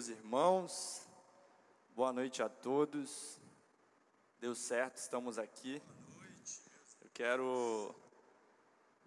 [0.00, 1.06] meus irmãos.
[1.94, 3.38] Boa noite a todos.
[4.38, 5.82] Deu certo, estamos aqui.
[7.02, 7.94] Eu quero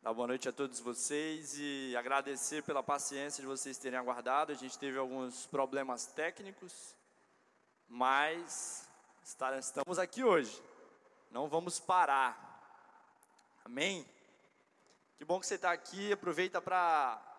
[0.03, 4.51] dar boa noite a todos vocês e agradecer pela paciência de vocês terem aguardado.
[4.51, 6.95] A gente teve alguns problemas técnicos,
[7.89, 8.87] mas
[9.57, 10.61] estamos aqui hoje.
[11.31, 12.37] Não vamos parar.
[13.65, 14.07] Amém?
[15.17, 16.13] Que bom que você está aqui.
[16.13, 17.32] Aproveita para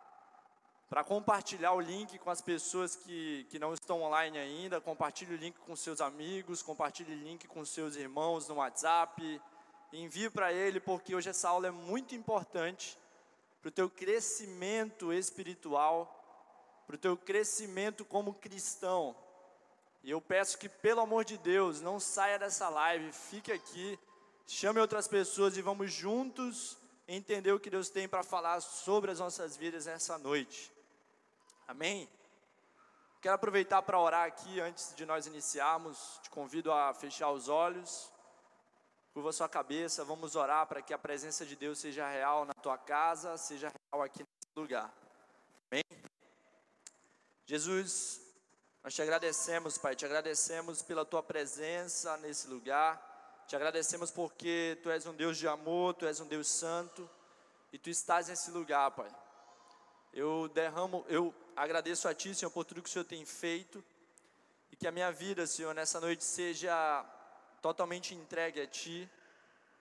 [0.89, 4.81] para compartilhar o link com as pessoas que, que não estão online ainda.
[4.81, 9.41] Compartilhe o link com seus amigos, compartilhe o link com seus irmãos no WhatsApp.
[9.93, 12.99] Envie para ele, porque hoje essa aula é muito importante
[13.63, 16.21] para o teu crescimento espiritual,
[16.87, 19.17] para o teu crescimento como cristão.
[20.03, 23.99] E eu peço que, pelo amor de Deus, não saia dessa live, fique aqui,
[24.47, 26.77] chame outras pessoas e vamos juntos
[27.09, 30.74] entender o que Deus tem para falar sobre as nossas vidas nessa noite.
[31.67, 32.09] Amém?
[33.23, 36.21] Quero aproveitar para orar aqui antes de nós iniciarmos.
[36.23, 38.13] Te convido a fechar os olhos,
[39.15, 40.05] curva sua cabeça.
[40.05, 44.03] Vamos orar para que a presença de Deus seja real na tua casa, seja real
[44.03, 44.93] aqui nesse lugar.
[45.71, 45.83] Amém?
[47.47, 48.21] Jesus,
[48.83, 53.45] nós te agradecemos, Pai, te agradecemos pela tua presença nesse lugar.
[53.47, 57.09] Te agradecemos porque Tu és um Deus de amor, Tu és um Deus santo
[57.73, 59.11] e Tu estás nesse lugar, Pai.
[60.13, 63.85] Eu derramo, eu agradeço a Ti, Senhor, por tudo que o Senhor tem feito
[64.73, 67.05] e que a minha vida, Senhor, nessa noite seja
[67.63, 69.09] totalmente entregue a Ti,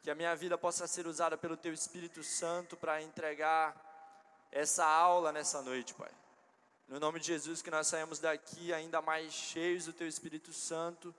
[0.02, 3.76] que a minha vida possa ser usada pelo Teu Espírito Santo para entregar
[4.52, 6.12] essa aula nessa noite, Pai.
[6.88, 11.14] No nome de Jesus, que nós saímos daqui ainda mais cheios do Teu Espírito Santo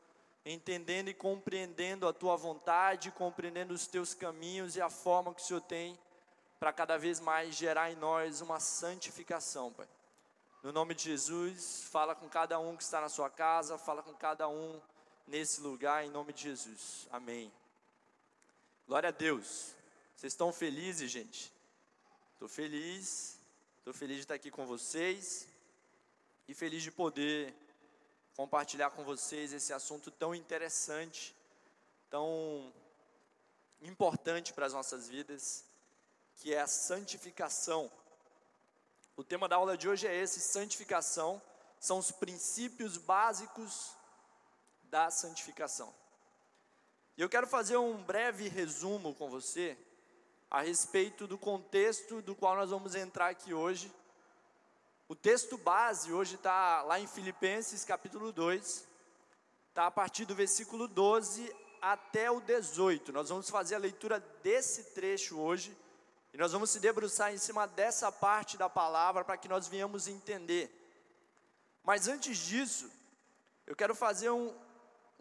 [0.45, 5.45] entendendo e compreendendo a tua vontade, compreendendo os teus caminhos e a forma que o
[5.45, 5.99] Senhor tem
[6.61, 9.89] para cada vez mais gerar em nós uma santificação, Pai.
[10.65, 14.15] No nome de Jesus, fala com cada um que está na sua casa, fala com
[14.15, 14.81] cada um
[15.27, 17.07] nesse lugar, em nome de Jesus.
[17.13, 17.53] Amém.
[18.87, 19.75] Glória a Deus.
[20.17, 21.53] Vocês estão felizes, gente?
[22.33, 23.39] Estou feliz,
[23.77, 25.47] estou feliz de estar aqui com vocês
[26.49, 27.55] e feliz de poder
[28.35, 31.37] compartilhar com vocês esse assunto tão interessante,
[32.09, 32.73] tão
[33.83, 35.63] importante para as nossas vidas,
[36.37, 37.93] que é a santificação.
[39.17, 41.41] O tema da aula de hoje é esse: santificação,
[41.79, 43.93] são os princípios básicos
[44.85, 45.95] da santificação.
[47.17, 49.79] E eu quero fazer um breve resumo com você
[50.51, 53.93] a respeito do contexto do qual nós vamos entrar aqui hoje
[55.07, 58.89] o texto base hoje está lá em Filipenses capítulo 2,
[59.69, 63.13] está a partir do versículo 12 até o 18.
[63.13, 65.77] Nós vamos fazer a leitura desse trecho hoje
[66.35, 70.09] e nós vamos se debruçar em cima dessa parte da palavra para que nós venhamos
[70.09, 70.69] entender.
[71.85, 72.91] Mas antes disso,
[73.65, 74.53] eu quero fazer um,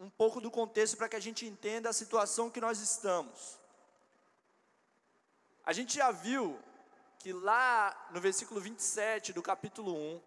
[0.00, 3.60] um pouco do contexto para que a gente entenda a situação que nós estamos.
[5.64, 6.58] A gente já viu
[7.20, 10.20] que lá no versículo 27 do capítulo 1,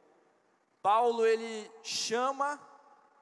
[0.81, 2.57] Paulo ele chama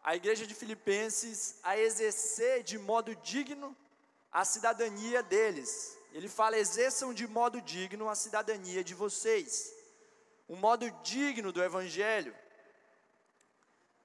[0.03, 3.75] a igreja de Filipenses a exercer de modo digno
[4.31, 5.97] a cidadania deles.
[6.15, 9.75] Ele fala: exerçam de modo digno a cidadania de vocês,
[10.47, 12.33] um modo digno do Evangelho.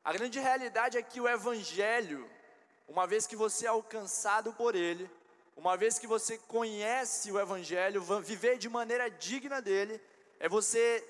[0.03, 2.29] A grande realidade é que o Evangelho,
[2.89, 5.09] uma vez que você é alcançado por ele,
[5.57, 10.03] uma vez que você conhece o Evangelho, viver de maneira digna dele,
[10.41, 11.09] é você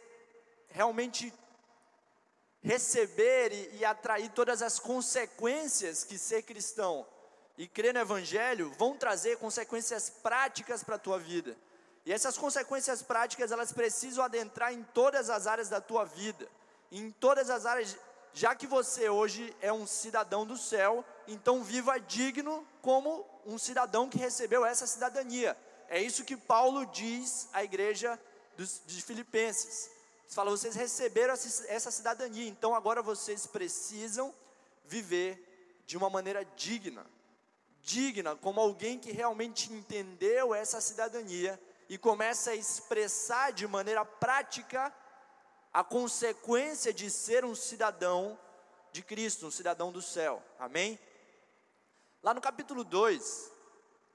[0.69, 1.33] realmente
[2.63, 7.07] receber e, e, atrair todas as consequências que ser cristão
[7.61, 11.55] e crer no Evangelho vão trazer consequências práticas para a tua vida.
[12.07, 16.49] E essas consequências práticas, elas precisam adentrar em todas as áreas da tua vida,
[16.91, 17.99] em todas as áreas,
[18.33, 24.09] já que você hoje é um cidadão do céu, então viva digno como um cidadão
[24.09, 25.55] que recebeu essa cidadania.
[25.91, 28.19] É isso que Paulo diz à igreja
[28.57, 29.91] dos, de Filipenses.
[30.25, 34.35] Ele fala: vocês receberam essa cidadania, então agora vocês precisam
[34.87, 37.05] viver de uma maneira digna.
[37.83, 44.95] Digna, como alguém que realmente entendeu essa cidadania e começa a expressar de maneira prática
[45.73, 48.39] a consequência de ser um cidadão
[48.93, 50.43] de Cristo, um cidadão do céu.
[50.59, 50.99] Amém?
[52.23, 53.51] Lá no capítulo 2,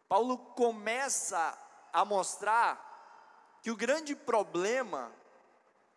[0.08, 1.58] Paulo começa
[1.92, 2.94] a mostrar
[3.64, 5.12] que o grande problema,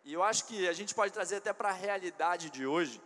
[0.03, 2.99] e eu acho que a gente pode trazer até para a realidade de hoje,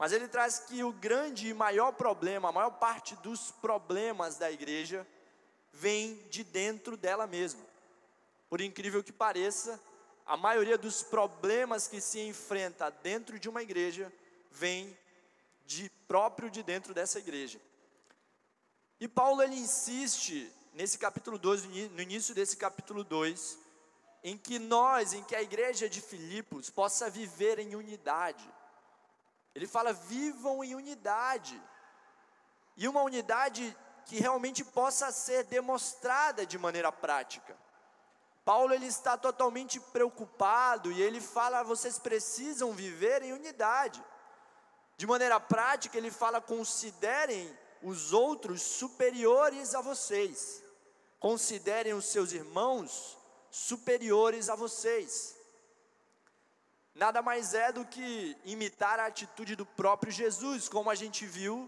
[0.00, 4.50] mas ele traz que o grande e maior problema, a maior parte dos problemas da
[4.50, 5.06] igreja,
[5.74, 7.60] vem de dentro dela mesma.
[8.48, 9.78] Por incrível que pareça,
[10.24, 14.10] a maioria dos problemas que se enfrenta dentro de uma igreja
[14.50, 14.96] vem
[15.66, 17.60] de próprio de dentro dessa igreja.
[18.98, 23.58] E Paulo ele insiste nesse capítulo 2, no início desse capítulo 2,
[24.24, 28.59] em que nós, em que a igreja de Filipos possa viver em unidade.
[29.54, 31.60] Ele fala: vivam em unidade.
[32.76, 33.76] E uma unidade
[34.06, 37.56] que realmente possa ser demonstrada de maneira prática.
[38.44, 44.02] Paulo ele está totalmente preocupado e ele fala: vocês precisam viver em unidade.
[44.96, 50.62] De maneira prática, ele fala: considerem os outros superiores a vocês,
[51.18, 53.16] considerem os seus irmãos
[53.50, 55.36] superiores a vocês.
[57.00, 61.66] Nada mais é do que imitar a atitude do próprio Jesus, como a gente viu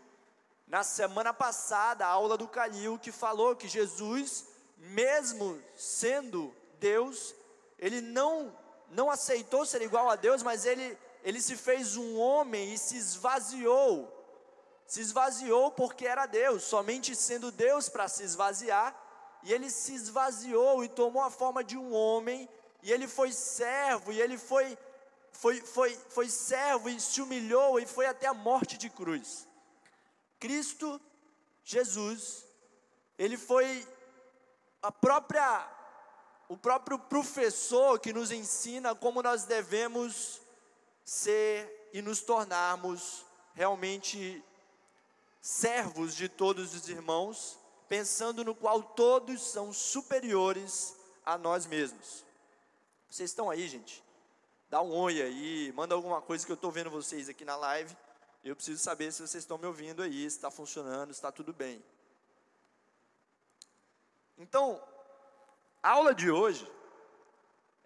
[0.67, 4.45] na semana passada, a aula do Calil, que falou que Jesus,
[4.77, 7.35] mesmo sendo Deus,
[7.79, 8.55] ele não,
[8.91, 12.99] não aceitou ser igual a Deus, mas ele, ele se fez um homem e se
[12.99, 14.13] esvaziou.
[14.87, 18.95] Se esvaziou porque era Deus, somente sendo Deus para se esvaziar,
[19.43, 22.47] e ele se esvaziou e tomou a forma de um homem,
[22.83, 24.77] e ele foi servo, e ele foi,
[25.33, 29.49] foi, foi, foi servo e se humilhou e foi até a morte de cruz.
[30.39, 31.01] Cristo
[31.65, 32.45] Jesus,
[33.19, 33.87] ele foi
[34.83, 35.69] a própria
[36.49, 40.43] o próprio professor que nos ensina como nós devemos
[41.03, 43.25] ser e nos tornarmos
[43.55, 44.45] realmente
[45.41, 47.59] servos de todos os irmãos,
[47.89, 50.95] pensando no qual todos são superiores
[51.25, 52.23] a nós mesmos.
[53.09, 54.03] Vocês estão aí, gente?
[54.73, 57.95] Dá um oi aí, manda alguma coisa que eu estou vendo vocês aqui na live.
[58.43, 61.53] Eu preciso saber se vocês estão me ouvindo aí, se está funcionando, se está tudo
[61.53, 61.85] bem.
[64.39, 64.83] Então,
[65.83, 66.67] a aula de hoje,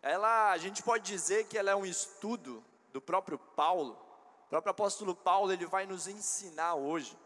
[0.01, 2.63] ela, a gente pode dizer que ela é um estudo
[2.93, 3.99] do próprio Paulo.
[4.45, 7.19] O próprio apóstolo Paulo, ele vai nos ensinar hoje,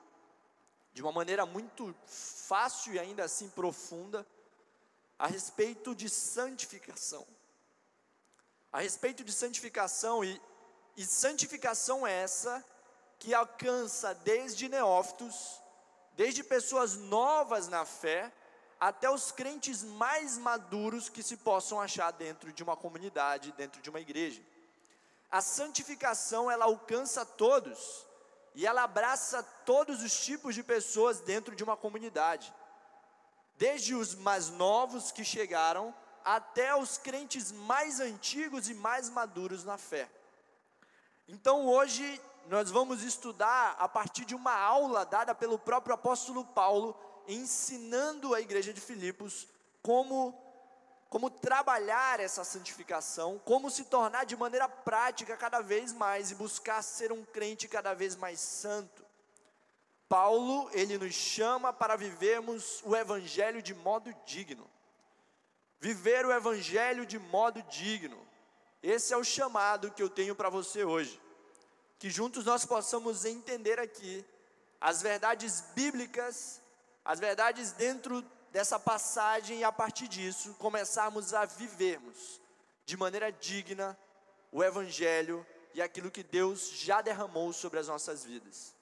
[0.95, 4.27] de uma maneira muito fácil e ainda assim profunda,
[5.19, 7.27] a respeito de santificação.
[8.73, 10.41] A respeito de santificação, e,
[10.97, 12.65] e santificação é essa
[13.19, 15.61] que alcança desde neófitos,
[16.15, 18.33] desde pessoas novas na fé,
[18.79, 23.91] até os crentes mais maduros que se possam achar dentro de uma comunidade, dentro de
[23.91, 24.41] uma igreja.
[25.31, 28.07] A santificação ela alcança todos
[28.55, 32.53] e ela abraça todos os tipos de pessoas dentro de uma comunidade,
[33.57, 35.95] desde os mais novos que chegaram
[36.25, 40.09] até os crentes mais antigos e mais maduros na fé.
[41.29, 46.97] Então hoje nós vamos estudar a partir de uma aula dada pelo próprio apóstolo Paulo
[47.29, 49.47] ensinando a igreja de Filipos
[49.83, 50.35] como
[51.09, 56.81] como trabalhar essa santificação, como se tornar de maneira prática cada vez mais e buscar
[56.83, 59.05] ser um crente cada vez mais santo.
[60.09, 64.71] Paulo, ele nos chama para vivermos o evangelho de modo digno.
[65.81, 68.19] Viver o evangelho de modo digno.
[68.83, 71.21] Esse é o chamado que eu tenho para você hoje.
[71.99, 74.25] Que juntos nós possamos entender aqui
[74.81, 76.61] as verdades bíblicas
[77.05, 82.41] as verdades dentro dessa passagem e a partir disso começarmos a vivermos
[82.85, 83.99] de maneira digna
[84.53, 88.75] o Evangelho e aquilo que Deus já derramou sobre as nossas vidas.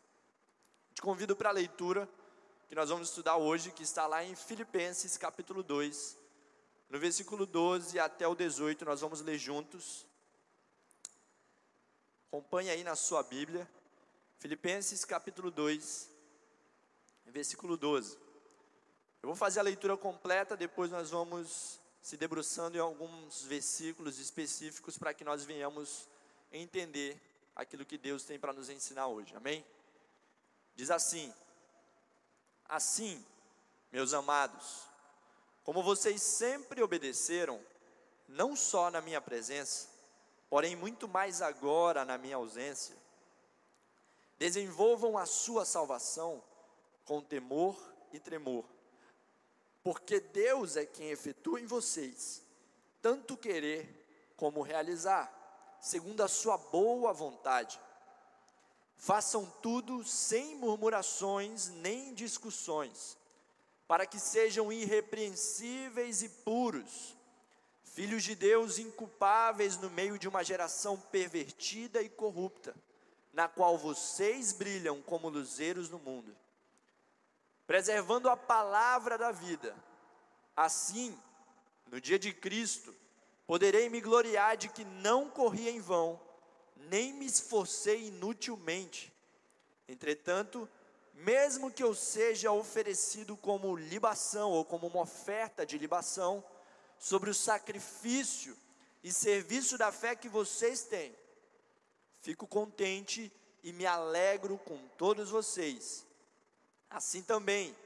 [0.94, 2.08] Te convido para a leitura
[2.68, 6.16] que nós vamos estudar hoje, que está lá em Filipenses capítulo 2,
[6.88, 10.06] no versículo 12 até o 18, nós vamos ler juntos.
[12.28, 13.68] Acompanhe aí na sua Bíblia,
[14.38, 16.10] Filipenses capítulo 2,
[17.26, 18.16] versículo 12.
[19.22, 24.96] Eu vou fazer a leitura completa, depois nós vamos se debruçando em alguns versículos específicos
[24.96, 26.08] para que nós venhamos
[26.50, 27.20] entender
[27.54, 29.34] aquilo que Deus tem para nos ensinar hoje.
[29.34, 29.64] Amém?
[30.74, 31.34] Diz assim:
[32.64, 33.24] Assim,
[33.90, 34.87] meus amados,
[35.68, 37.60] como vocês sempre obedeceram,
[38.26, 39.86] não só na minha presença,
[40.48, 42.96] porém muito mais agora na minha ausência,
[44.38, 46.42] desenvolvam a sua salvação
[47.04, 47.76] com temor
[48.14, 48.64] e tremor,
[49.82, 52.42] porque Deus é quem efetua em vocês,
[53.02, 55.30] tanto querer como realizar,
[55.82, 57.78] segundo a sua boa vontade.
[58.96, 63.18] Façam tudo sem murmurações nem discussões,
[63.88, 67.16] para que sejam irrepreensíveis e puros,
[67.82, 72.76] filhos de Deus inculpáveis no meio de uma geração pervertida e corrupta,
[73.32, 76.36] na qual vocês brilham como luzeiros no mundo
[77.68, 79.76] preservando a palavra da vida.
[80.56, 81.16] Assim,
[81.88, 82.96] no dia de Cristo,
[83.46, 86.18] poderei me gloriar de que não corri em vão,
[86.74, 89.12] nem me esforcei inutilmente.
[89.86, 90.66] Entretanto,
[91.18, 96.44] mesmo que eu seja oferecido como libação ou como uma oferta de libação,
[96.98, 98.56] sobre o sacrifício
[99.02, 101.14] e serviço da fé que vocês têm,
[102.20, 103.32] fico contente
[103.62, 106.06] e me alegro com todos vocês.
[106.90, 107.76] Assim também,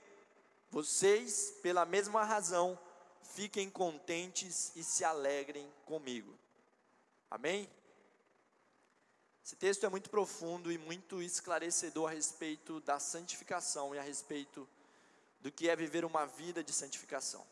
[0.71, 2.79] vocês, pela mesma razão,
[3.23, 6.39] fiquem contentes e se alegrem comigo.
[7.31, 7.69] Amém?
[9.45, 14.69] Esse texto é muito profundo e muito esclarecedor a respeito da santificação e a respeito
[15.41, 17.45] do que é viver uma vida de santificação.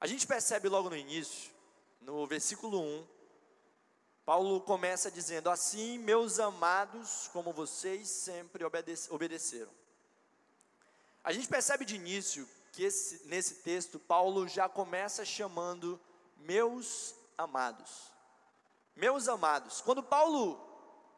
[0.00, 1.50] A gente percebe logo no início,
[2.00, 3.06] no versículo 1,
[4.24, 9.70] Paulo começa dizendo: Assim, meus amados, como vocês sempre obedeceram.
[11.24, 16.00] A gente percebe de início que esse, nesse texto, Paulo já começa chamando
[16.38, 18.11] meus amados.
[18.94, 19.80] Meus amados.
[19.80, 20.60] Quando Paulo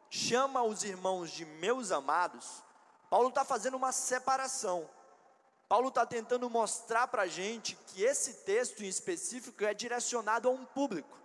[0.09, 2.63] chama os irmãos de meus amados,
[3.09, 4.89] Paulo está fazendo uma separação.
[5.67, 10.51] Paulo está tentando mostrar para a gente que esse texto em específico é direcionado a
[10.51, 11.17] um público,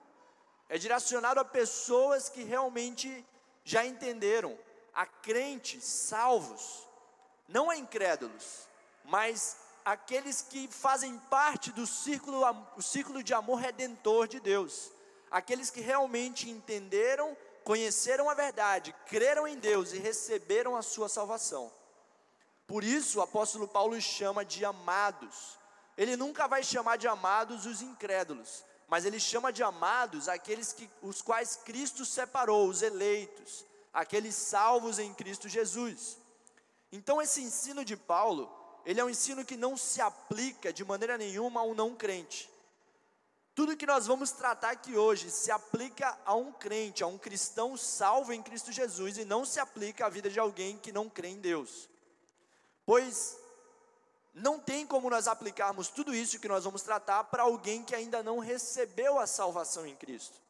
[0.68, 3.24] é direcionado a pessoas que realmente
[3.64, 4.58] já entenderam,
[4.94, 6.88] a crentes salvos,
[7.46, 8.66] não a incrédulos,
[9.04, 12.40] mas aqueles que fazem parte do círculo,
[12.76, 14.90] o círculo de amor redentor de Deus
[15.30, 21.72] aqueles que realmente entenderam, conheceram a verdade, creram em Deus e receberam a sua salvação.
[22.66, 25.58] Por isso o apóstolo Paulo chama de amados.
[25.96, 30.88] Ele nunca vai chamar de amados os incrédulos, mas ele chama de amados aqueles que,
[31.02, 36.16] os quais Cristo separou, os eleitos, aqueles salvos em Cristo Jesus.
[36.92, 38.50] Então esse ensino de Paulo,
[38.84, 42.50] ele é um ensino que não se aplica de maneira nenhuma ao não crente.
[43.60, 47.76] Tudo que nós vamos tratar aqui hoje se aplica a um crente, a um cristão
[47.76, 51.28] salvo em Cristo Jesus e não se aplica à vida de alguém que não crê
[51.28, 51.86] em Deus.
[52.86, 53.36] Pois
[54.32, 58.22] não tem como nós aplicarmos tudo isso que nós vamos tratar para alguém que ainda
[58.22, 60.40] não recebeu a salvação em Cristo.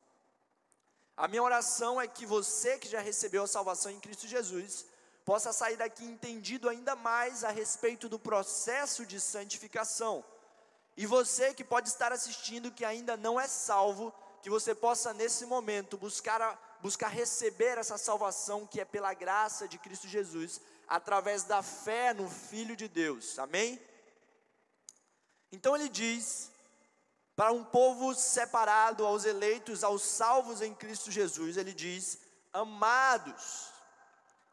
[1.16, 4.86] A minha oração é que você que já recebeu a salvação em Cristo Jesus
[5.24, 10.24] possa sair daqui entendido ainda mais a respeito do processo de santificação
[11.00, 15.46] e você que pode estar assistindo que ainda não é salvo, que você possa nesse
[15.46, 21.62] momento buscar, buscar receber essa salvação que é pela graça de Cristo Jesus, através da
[21.62, 23.80] fé no Filho de Deus, amém?
[25.50, 26.50] Então ele diz,
[27.34, 32.18] para um povo separado, aos eleitos, aos salvos em Cristo Jesus, ele diz,
[32.52, 33.70] amados,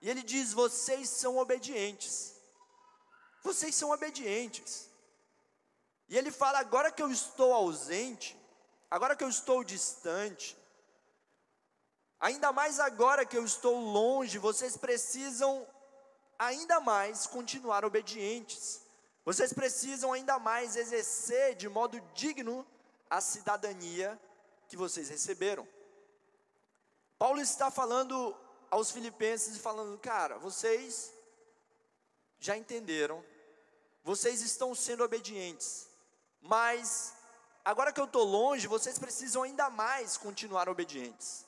[0.01, 2.33] e ele diz, vocês são obedientes,
[3.43, 4.86] vocês são obedientes,
[6.09, 8.37] e ele fala: agora que eu estou ausente,
[8.89, 10.57] agora que eu estou distante,
[12.19, 15.67] ainda mais agora que eu estou longe, vocês precisam
[16.37, 18.81] ainda mais continuar obedientes.
[19.25, 22.65] Vocês precisam ainda mais exercer de modo digno
[23.09, 24.19] a cidadania
[24.69, 25.67] que vocês receberam.
[27.17, 28.35] Paulo está falando
[28.69, 31.13] aos filipenses e falando, cara, vocês
[32.39, 33.23] já entenderam,
[34.03, 35.86] vocês estão sendo obedientes,
[36.47, 37.13] mas
[37.63, 41.45] agora que eu estou longe, vocês precisam ainda mais continuar obedientes.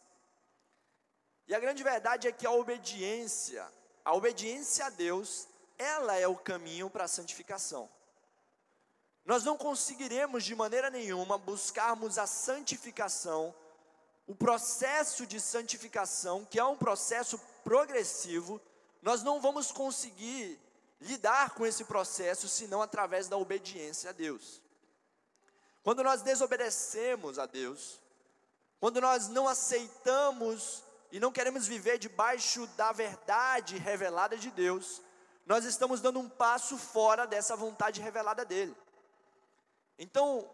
[1.48, 3.65] E a grande verdade é que a obediência,
[4.03, 7.89] a obediência a Deus, ela é o caminho para a santificação.
[9.25, 13.56] Nós não conseguiremos de maneira nenhuma buscarmos a santificação,
[14.27, 18.62] o processo de santificação, que é um processo progressivo,
[19.01, 20.60] nós não vamos conseguir
[21.00, 24.62] lidar com esse processo senão através da obediência a Deus.
[25.83, 28.00] Quando nós desobedecemos a Deus,
[28.79, 35.01] quando nós não aceitamos e não queremos viver debaixo da verdade revelada de Deus,
[35.45, 38.75] nós estamos dando um passo fora dessa vontade revelada dele.
[39.98, 40.50] Então,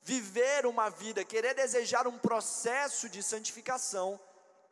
[0.00, 4.18] viver uma vida, querer desejar um processo de santificação,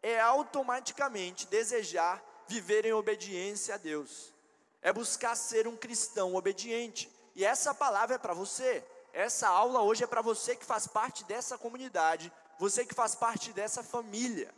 [0.03, 4.33] é automaticamente desejar viver em obediência a Deus,
[4.81, 8.85] é buscar ser um cristão obediente, e essa palavra é para você.
[9.15, 13.53] Essa aula hoje é para você que faz parte dessa comunidade, você que faz parte
[13.53, 14.53] dessa família.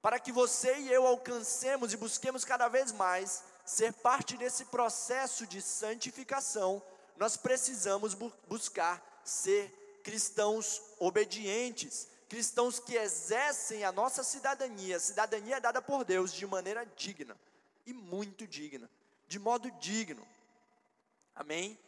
[0.00, 5.46] Para que você e eu alcancemos e busquemos cada vez mais ser parte desse processo
[5.46, 6.82] de santificação,
[7.18, 15.82] nós precisamos bu buscar ser cristãos obedientes, cristãos que exercem a nossa cidadania, cidadania dada
[15.82, 17.36] por Deus de maneira digna
[17.84, 18.88] e muito digna,
[19.26, 20.26] de modo digno.
[21.34, 21.78] Amém?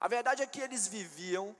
[0.00, 1.56] A verdade é que eles viviam,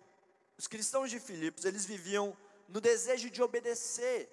[0.58, 2.36] os cristãos de Filipos, eles viviam
[2.68, 4.28] no desejo de obedecer,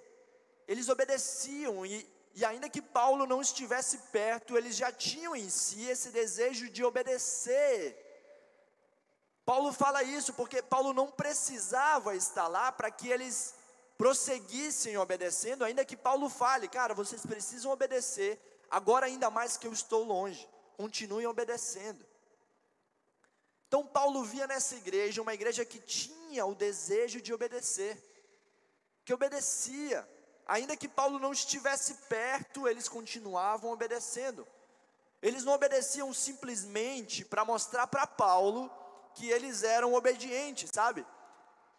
[0.66, 5.84] eles obedeciam e, e ainda que Paulo não estivesse perto, eles já tinham em si
[5.88, 8.00] esse desejo de obedecer.
[9.44, 13.54] Paulo fala isso porque Paulo não precisava estar lá para que eles
[13.96, 19.72] prosseguissem obedecendo, ainda que Paulo fale, cara, vocês precisam obedecer, agora ainda mais que eu
[19.72, 22.04] estou longe, continuem obedecendo.
[23.68, 28.02] Então Paulo via nessa igreja uma igreja que tinha o desejo de obedecer,
[29.04, 30.08] que obedecia,
[30.46, 34.46] ainda que Paulo não estivesse perto, eles continuavam obedecendo.
[35.22, 38.70] Eles não obedeciam simplesmente para mostrar para Paulo
[39.14, 41.06] que eles eram obedientes, sabe?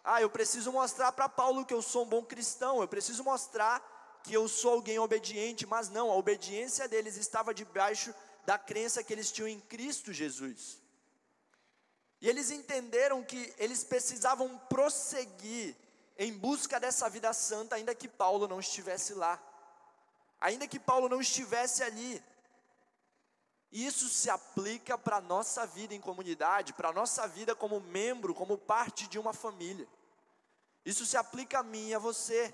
[0.04, 3.82] Ah, eu preciso mostrar para Paulo que eu sou um bom cristão, eu preciso mostrar
[4.24, 8.14] que eu sou alguém obediente, mas não, a obediência deles estava debaixo
[8.46, 10.80] da crença que eles tinham em Cristo Jesus.
[12.26, 15.76] E eles entenderam que eles precisavam prosseguir
[16.18, 19.40] em busca dessa vida santa, ainda que Paulo não estivesse lá,
[20.42, 22.20] ainda que Paulo não estivesse ali.
[23.72, 28.34] Isso se aplica para a nossa vida em comunidade, para a nossa vida como membro,
[28.34, 29.88] como parte de uma família.
[30.84, 32.52] Isso se aplica a mim e a você.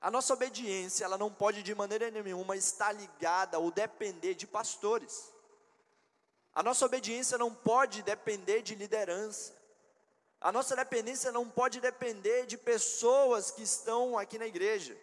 [0.00, 5.37] A nossa obediência, ela não pode de maneira nenhuma estar ligada ou depender de pastores.
[6.58, 9.56] A nossa obediência não pode depender de liderança.
[10.40, 15.00] A nossa dependência não pode depender de pessoas que estão aqui na igreja,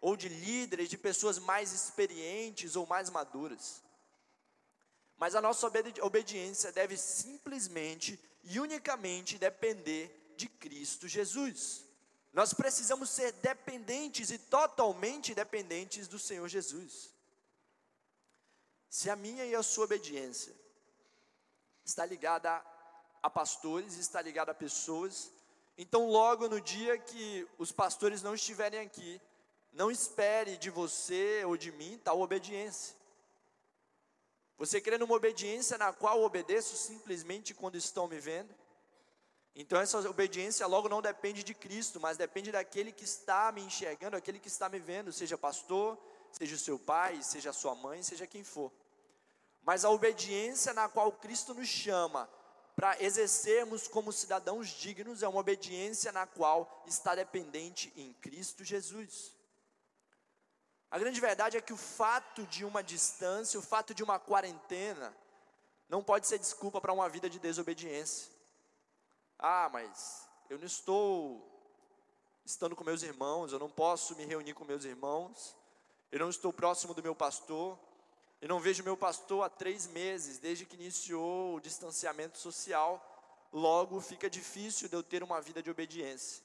[0.00, 3.82] ou de líderes, de pessoas mais experientes ou mais maduras.
[5.18, 5.70] Mas a nossa
[6.00, 11.84] obediência deve simplesmente e unicamente depender de Cristo Jesus.
[12.32, 17.10] Nós precisamos ser dependentes e totalmente dependentes do Senhor Jesus.
[18.88, 20.63] Se a minha e a sua obediência
[21.84, 22.64] está ligada
[23.22, 25.30] a, pastores, está ligada a pessoas,
[25.76, 29.20] então logo no dia que os pastores não estiverem aqui,
[29.72, 32.94] não espere de você ou de mim tal obediência.
[34.56, 38.54] Você crê numa obediência na qual obedeço simplesmente quando estão me vendo?
[39.56, 44.16] Então essa obediência logo não depende de Cristo, mas depende daquele que está me enxergando,
[44.16, 45.98] aquele que está me vendo, seja pastor,
[46.32, 48.72] seja o seu pai, seja a sua mãe, seja quem for.
[49.64, 52.28] Mas a obediência na qual Cristo nos chama
[52.76, 59.32] para exercermos como cidadãos dignos é uma obediência na qual está dependente em Cristo Jesus.
[60.90, 65.16] A grande verdade é que o fato de uma distância, o fato de uma quarentena,
[65.88, 68.30] não pode ser desculpa para uma vida de desobediência.
[69.38, 71.50] Ah, mas eu não estou
[72.44, 75.56] estando com meus irmãos, eu não posso me reunir com meus irmãos,
[76.12, 77.78] eu não estou próximo do meu pastor,
[78.44, 83.02] eu não vejo meu pastor há três meses, desde que iniciou o distanciamento social,
[83.50, 86.44] logo fica difícil de eu ter uma vida de obediência.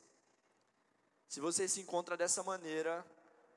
[1.27, 3.05] Se você se encontra dessa maneira,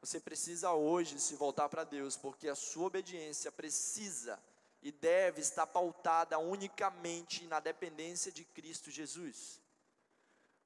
[0.01, 4.43] você precisa hoje se voltar para Deus, porque a sua obediência precisa
[4.83, 9.61] e deve estar pautada unicamente na dependência de Cristo Jesus.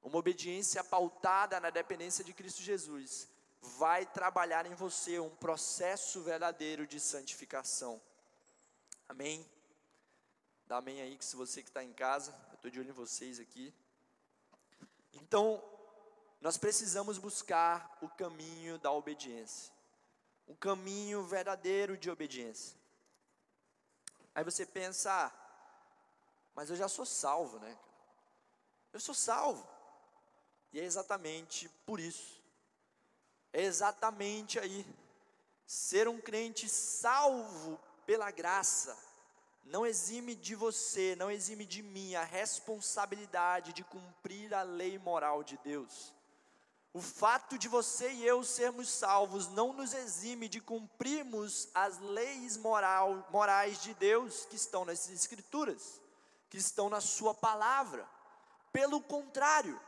[0.01, 3.27] Uma obediência pautada na dependência de Cristo Jesus
[3.61, 8.01] vai trabalhar em você um processo verdadeiro de santificação.
[9.07, 9.45] Amém?
[10.65, 12.93] Dá amém aí que se você que está em casa, eu estou de olho em
[12.93, 13.73] vocês aqui.
[15.13, 15.63] Então,
[16.41, 19.73] nós precisamos buscar o caminho da obediência,
[20.47, 22.77] um caminho verdadeiro de obediência.
[24.35, 25.31] Aí você pensa, ah,
[26.53, 27.77] mas eu já sou salvo, né?
[28.93, 29.67] Eu sou salvo.
[30.71, 32.36] E é exatamente por isso.
[33.53, 34.85] É exatamente aí.
[35.65, 38.97] Ser um crente salvo pela graça
[39.65, 45.43] não exime de você, não exime de mim a responsabilidade de cumprir a lei moral
[45.43, 46.13] de Deus.
[46.93, 52.57] O fato de você e eu sermos salvos não nos exime de cumprirmos as leis
[52.57, 56.01] moral, morais de Deus que estão nas Escrituras,
[56.49, 58.07] que estão na Sua palavra.
[58.71, 59.79] Pelo contrário,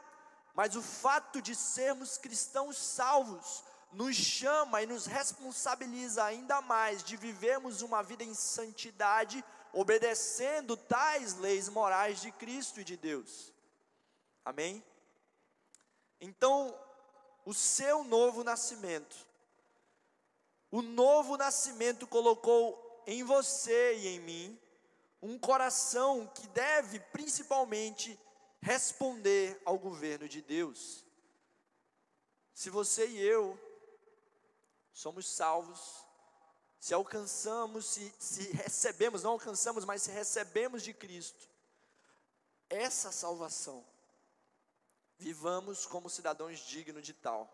[0.54, 7.18] mas o fato de sermos cristãos salvos nos chama e nos responsabiliza ainda mais de
[7.18, 13.54] vivermos uma vida em santidade, obedecendo tais leis morais de Cristo e de Deus.
[14.46, 14.84] Amém?
[16.22, 16.78] Então,
[17.46, 19.28] o seu novo nascimento.
[20.72, 24.60] O novo nascimento colocou em você e em mim
[25.22, 28.20] um coração que deve principalmente
[28.62, 31.04] responder ao governo de Deus.
[32.54, 33.60] Se você e eu
[34.91, 36.06] somos salvos,
[36.80, 41.50] se alcançamos, se, se recebemos, não alcançamos, mas se recebemos de Cristo,
[42.69, 43.86] essa salvação
[45.19, 47.54] Vivamos como cidadãos dignos de tal.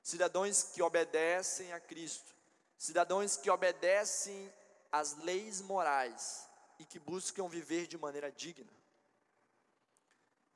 [0.00, 2.32] cidadãos que obedecem a Cristo,
[2.78, 4.52] cidadãos que obedecem
[4.92, 8.70] às leis morais e que buscam viver de maneira digna.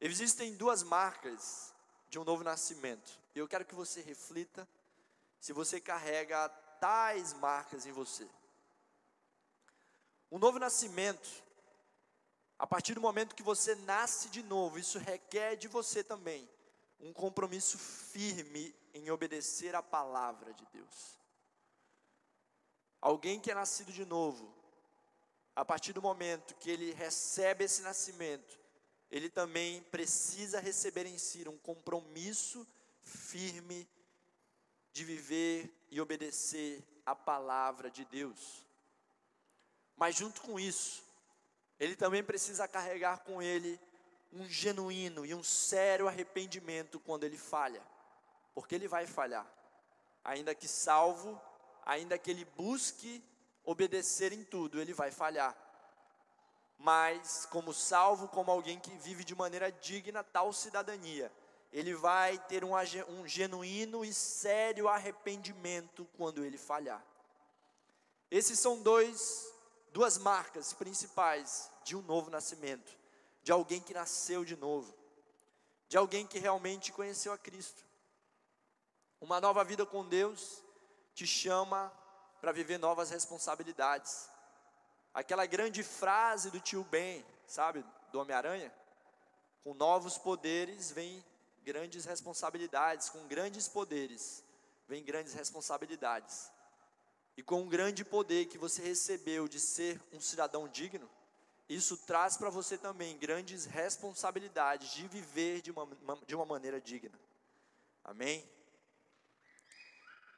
[0.01, 1.75] Existem duas marcas
[2.09, 3.21] de um novo nascimento.
[3.35, 4.67] Eu quero que você reflita
[5.39, 6.49] se você carrega
[6.81, 8.27] tais marcas em você.
[10.33, 11.29] Um novo nascimento,
[12.59, 16.49] a partir do momento que você nasce de novo, isso requer de você também
[17.01, 21.19] um compromisso firme em obedecer a palavra de Deus.
[23.01, 24.55] Alguém que é nascido de novo,
[25.57, 28.60] a partir do momento que ele recebe esse nascimento,
[29.11, 32.66] ele também precisa receber em si um compromisso
[33.03, 33.88] firme
[34.92, 38.64] de viver e obedecer a palavra de Deus.
[39.96, 41.03] Mas junto com isso,
[41.79, 43.81] ele também precisa carregar com ele
[44.33, 47.83] um genuíno e um sério arrependimento quando ele falha,
[48.55, 49.46] porque ele vai falhar,
[50.23, 51.40] ainda que salvo,
[51.85, 53.23] ainda que ele busque
[53.64, 55.57] obedecer em tudo, ele vai falhar.
[56.83, 61.31] Mas, como salvo, como alguém que vive de maneira digna tal cidadania,
[61.71, 62.73] ele vai ter um,
[63.09, 67.05] um genuíno e sério arrependimento quando ele falhar.
[68.31, 69.53] Esses são dois,
[69.93, 72.97] duas marcas principais de um novo nascimento,
[73.43, 74.95] de alguém que nasceu de novo,
[75.87, 77.85] de alguém que realmente conheceu a Cristo.
[79.21, 80.64] Uma nova vida com Deus
[81.14, 81.93] te chama
[82.40, 84.30] para viver novas responsabilidades.
[85.12, 88.73] Aquela grande frase do tio Ben, sabe, do Homem-Aranha?
[89.64, 91.25] Com novos poderes vem
[91.62, 94.44] grandes responsabilidades, com grandes poderes,
[94.88, 96.51] vem grandes responsabilidades.
[97.37, 101.09] E com o grande poder que você recebeu de ser um cidadão digno,
[101.68, 105.88] isso traz para você também grandes responsabilidades de viver de uma,
[106.27, 107.18] de uma maneira digna.
[108.03, 108.49] Amém?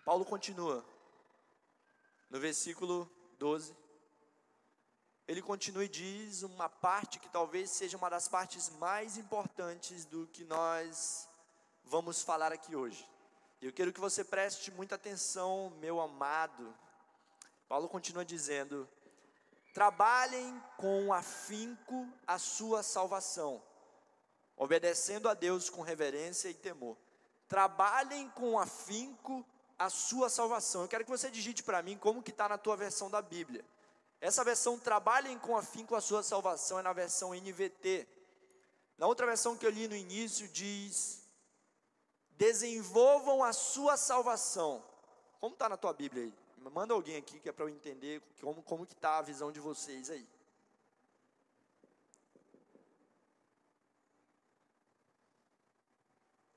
[0.05, 0.85] Paulo continua,
[2.29, 3.75] no versículo 12,
[5.27, 10.27] ele continua e diz uma parte que talvez seja uma das partes mais importantes do
[10.27, 11.29] que nós
[11.85, 13.09] vamos falar aqui hoje.
[13.61, 16.75] Eu quero que você preste muita atenção, meu amado.
[17.69, 18.89] Paulo continua dizendo:
[19.73, 23.63] trabalhem com afinco a sua salvação,
[24.57, 26.97] obedecendo a Deus com reverência e temor.
[27.47, 29.47] Trabalhem com afinco
[29.79, 30.83] a sua salvação.
[30.83, 33.65] Eu quero que você digite para mim como que está na tua versão da Bíblia.
[34.23, 38.07] Essa versão trabalhem com afinco a sua salvação é na versão NVT.
[38.97, 41.29] Na outra versão que eu li no início diz:
[42.39, 44.81] desenvolvam a sua salvação.
[45.41, 46.35] Como está na tua Bíblia aí?
[46.71, 49.59] Manda alguém aqui que é para eu entender como, como que está a visão de
[49.59, 50.25] vocês aí.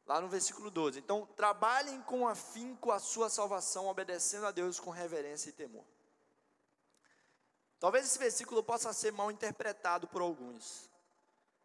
[0.06, 1.00] Lá no versículo 12.
[1.00, 5.84] Então, trabalhem com afinco a sua salvação, obedecendo a Deus com reverência e temor.
[7.86, 10.90] Talvez esse versículo possa ser mal interpretado por alguns.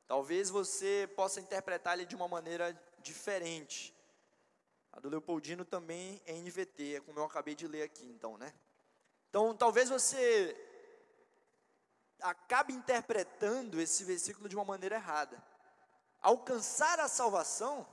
[0.07, 3.97] Talvez você possa interpretar ele de uma maneira diferente.
[4.93, 8.53] A do Leopoldino também é NVT, é como eu acabei de ler aqui, então, né?
[9.31, 10.55] Então, talvez você
[12.21, 15.43] acabe interpretando esse versículo de uma maneira errada.
[16.21, 17.89] Alcançar a salvação,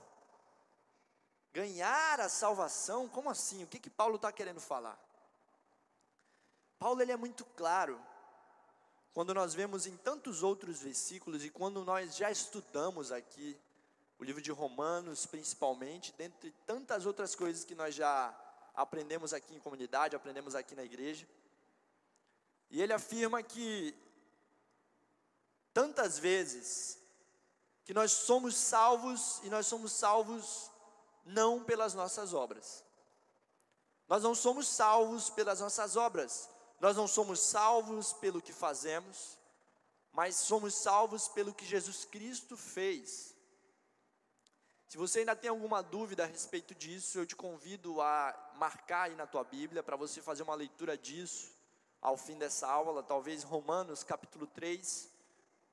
[1.50, 3.64] ganhar a salvação, como assim?
[3.64, 5.02] O que que Paulo está querendo falar?
[6.78, 7.98] Paulo ele é muito claro
[9.18, 13.58] quando nós vemos em tantos outros versículos e quando nós já estudamos aqui
[14.16, 18.32] o livro de Romanos, principalmente, dentre tantas outras coisas que nós já
[18.76, 21.26] aprendemos aqui em comunidade, aprendemos aqui na igreja.
[22.70, 23.92] E ele afirma que
[25.74, 26.96] tantas vezes
[27.84, 30.70] que nós somos salvos e nós somos salvos
[31.24, 32.84] não pelas nossas obras.
[34.06, 36.48] Nós não somos salvos pelas nossas obras,
[36.80, 39.38] nós não somos salvos pelo que fazemos,
[40.12, 43.34] mas somos salvos pelo que Jesus Cristo fez.
[44.88, 49.14] Se você ainda tem alguma dúvida a respeito disso, eu te convido a marcar aí
[49.14, 51.58] na tua Bíblia para você fazer uma leitura disso
[52.00, 55.10] ao fim dessa aula, talvez Romanos capítulo 3,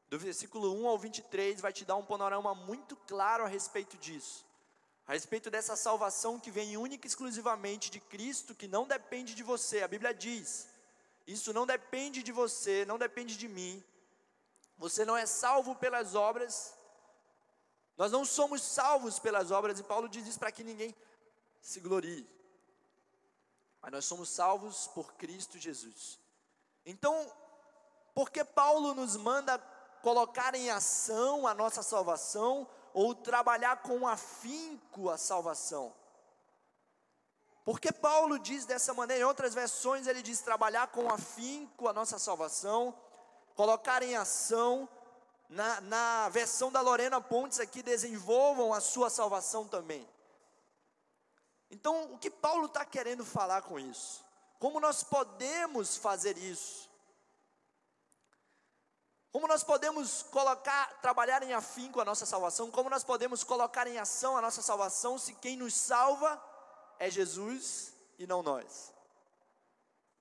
[0.09, 4.45] do versículo 1 ao 23, vai te dar um panorama muito claro a respeito disso.
[5.07, 9.43] A respeito dessa salvação que vem única e exclusivamente de Cristo, que não depende de
[9.43, 9.83] você.
[9.83, 10.67] A Bíblia diz:
[11.25, 13.83] isso não depende de você, não depende de mim.
[14.77, 16.73] Você não é salvo pelas obras.
[17.97, 20.93] Nós não somos salvos pelas obras, e Paulo diz isso para que ninguém
[21.61, 22.27] se glorie.
[23.81, 26.19] Mas nós somos salvos por Cristo Jesus.
[26.85, 27.31] Então,
[28.13, 29.57] por que Paulo nos manda
[30.01, 35.95] colocar em ação a nossa salvação ou trabalhar com afinco a salvação?
[37.65, 42.19] Porque Paulo diz dessa maneira, em outras versões ele diz trabalhar com afinco a nossa
[42.19, 42.95] salvação,
[43.55, 44.87] colocar em ação,
[45.49, 50.07] na, na versão da Lorena Pontes aqui, desenvolvam a sua salvação também.
[51.71, 54.23] Então, o que Paulo está querendo falar com isso?
[54.59, 56.87] Como nós podemos fazer isso?
[59.31, 62.69] Como nós podemos colocar, trabalhar em afinco a nossa salvação?
[62.69, 66.39] Como nós podemos colocar em ação a nossa salvação se quem nos salva
[66.99, 68.93] é Jesus e não nós?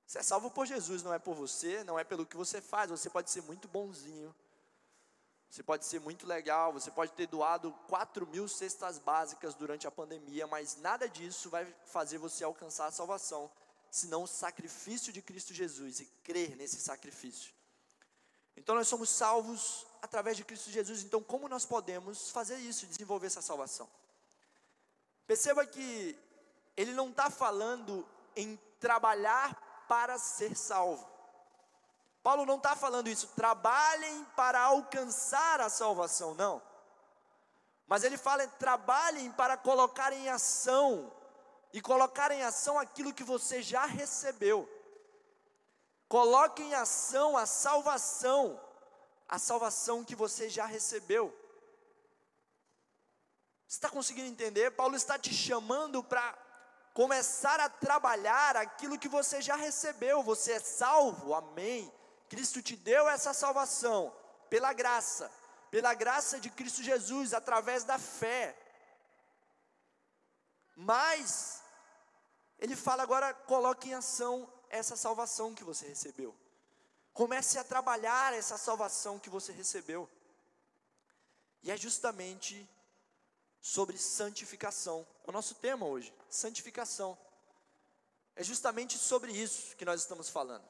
[0.07, 2.91] Você é salvo por Jesus, não é por você, não é pelo que você faz.
[2.91, 4.35] Você pode ser muito bonzinho,
[5.51, 9.91] você pode ser muito legal, você pode ter doado 4 mil cestas básicas durante a
[9.91, 13.51] pandemia, mas nada disso vai fazer você alcançar a salvação,
[13.91, 17.55] senão o sacrifício de Cristo Jesus e crer nesse sacrifício.
[18.57, 21.03] Então nós somos salvos através de Cristo Jesus.
[21.03, 23.89] Então, como nós podemos fazer isso, desenvolver essa salvação?
[25.27, 26.17] Perceba que
[26.77, 28.07] ele não está falando
[28.37, 31.09] em trabalhar para ser salvo.
[32.23, 36.63] Paulo não está falando isso, trabalhem para alcançar a salvação, não.
[37.87, 41.13] Mas ele fala, trabalhem para colocar em ação,
[41.75, 44.69] e colocar em ação aquilo que você já recebeu.
[46.09, 48.61] Coloque em ação a salvação,
[49.29, 51.37] a salvação que você já recebeu.
[53.67, 54.71] Você está conseguindo entender?
[54.71, 56.39] Paulo está te chamando para
[56.95, 60.23] começar a trabalhar aquilo que você já recebeu.
[60.23, 61.93] Você é salvo, amém.
[62.29, 64.15] Cristo te deu essa salvação
[64.49, 65.31] pela graça,
[65.71, 68.57] pela graça de Cristo Jesus, através da fé.
[70.77, 71.63] Mas,
[72.59, 76.35] ele fala agora: coloque em ação essa salvação que você recebeu.
[77.13, 80.09] Comece a trabalhar essa salvação que você recebeu.
[81.63, 82.69] E é justamente
[83.61, 85.07] sobre santificação.
[85.27, 87.17] É o nosso tema hoje, santificação.
[88.37, 90.65] É justamente sobre isso que nós estamos falando.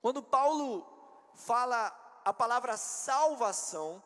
[0.00, 0.86] Quando Paulo
[1.34, 1.86] fala
[2.24, 4.02] a palavra salvação,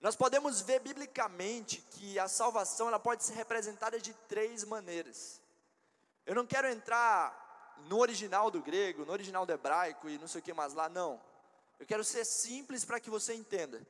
[0.00, 5.40] nós podemos ver biblicamente que a salvação ela pode ser representada de três maneiras.
[6.26, 10.40] Eu não quero entrar no original do grego, no original do hebraico e não sei
[10.40, 11.20] o que mais lá, não.
[11.78, 13.86] Eu quero ser simples para que você entenda.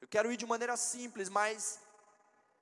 [0.00, 1.80] Eu quero ir de maneira simples, mas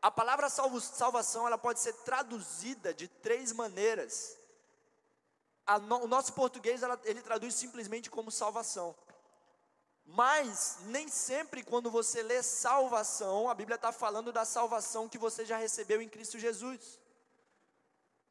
[0.01, 4.37] a palavra salvação ela pode ser traduzida de três maneiras
[5.81, 8.95] no, o nosso português ela, ele traduz simplesmente como salvação.
[10.05, 15.45] Mas nem sempre quando você lê salvação, a Bíblia está falando da salvação que você
[15.45, 17.01] já recebeu em Cristo Jesus.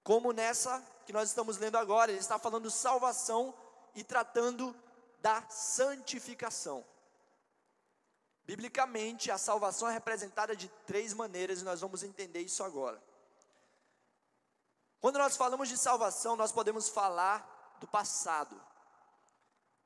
[0.01, 3.54] Como nessa que nós estamos lendo agora, ele está falando salvação
[3.93, 4.73] e tratando
[5.19, 6.86] da santificação.
[8.46, 13.02] Biblicamente, a salvação é representada de três maneiras e nós vamos entender isso agora.
[15.02, 18.60] Quando nós falamos de salvação, nós podemos falar do passado.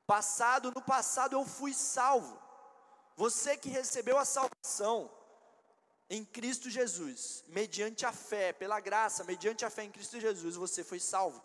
[0.06, 2.40] Passado, no passado eu fui salvo.
[3.16, 5.10] Você que recebeu a salvação
[6.08, 10.82] em Cristo Jesus, mediante a fé, pela graça, mediante a fé em Cristo Jesus, você
[10.82, 11.42] foi salvo.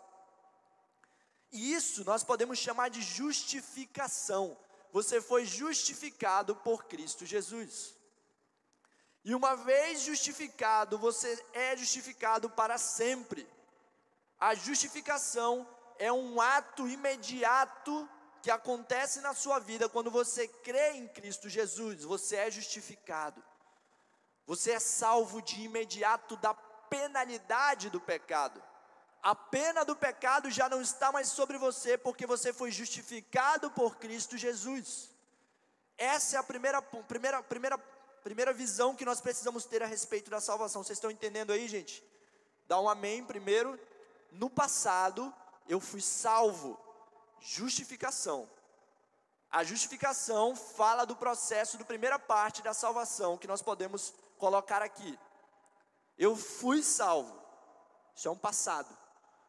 [1.52, 4.56] E isso nós podemos chamar de justificação.
[4.96, 7.94] Você foi justificado por Cristo Jesus.
[9.22, 13.46] E uma vez justificado, você é justificado para sempre.
[14.40, 18.08] A justificação é um ato imediato
[18.40, 23.44] que acontece na sua vida quando você crê em Cristo Jesus, você é justificado.
[24.46, 28.62] Você é salvo de imediato da penalidade do pecado.
[29.30, 33.96] A pena do pecado já não está mais sobre você, porque você foi justificado por
[33.96, 35.10] Cristo Jesus.
[35.98, 37.76] Essa é a primeira, primeira, primeira,
[38.22, 40.84] primeira visão que nós precisamos ter a respeito da salvação.
[40.84, 42.04] Vocês estão entendendo aí, gente?
[42.68, 43.76] Dá um amém primeiro
[44.30, 45.34] no passado
[45.68, 46.78] eu fui salvo.
[47.40, 48.48] Justificação.
[49.50, 55.18] A justificação fala do processo, da primeira parte da salvação que nós podemos colocar aqui.
[56.16, 57.36] Eu fui salvo.
[58.14, 59.05] Isso é um passado.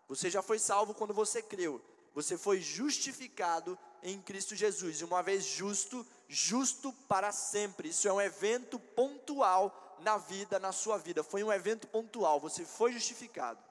[0.07, 1.81] Você já foi salvo quando você creu.
[2.13, 5.01] Você foi justificado em Cristo Jesus.
[5.01, 7.89] E uma vez justo, justo para sempre.
[7.89, 11.23] Isso é um evento pontual na vida, na sua vida.
[11.23, 12.39] Foi um evento pontual.
[12.39, 13.63] Você foi justificado.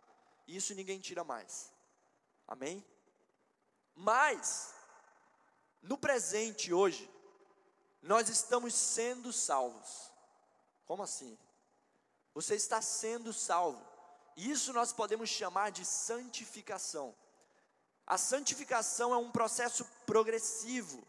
[0.47, 1.73] E isso ninguém tira mais.
[2.47, 2.85] Amém?
[3.95, 4.75] Mas,
[5.83, 7.11] no presente hoje,
[8.03, 10.13] nós estamos sendo salvos.
[10.85, 11.37] Como assim?
[12.35, 13.85] Você está sendo salvo.
[14.37, 17.15] Isso nós podemos chamar de santificação.
[18.07, 21.07] A santificação é um processo progressivo.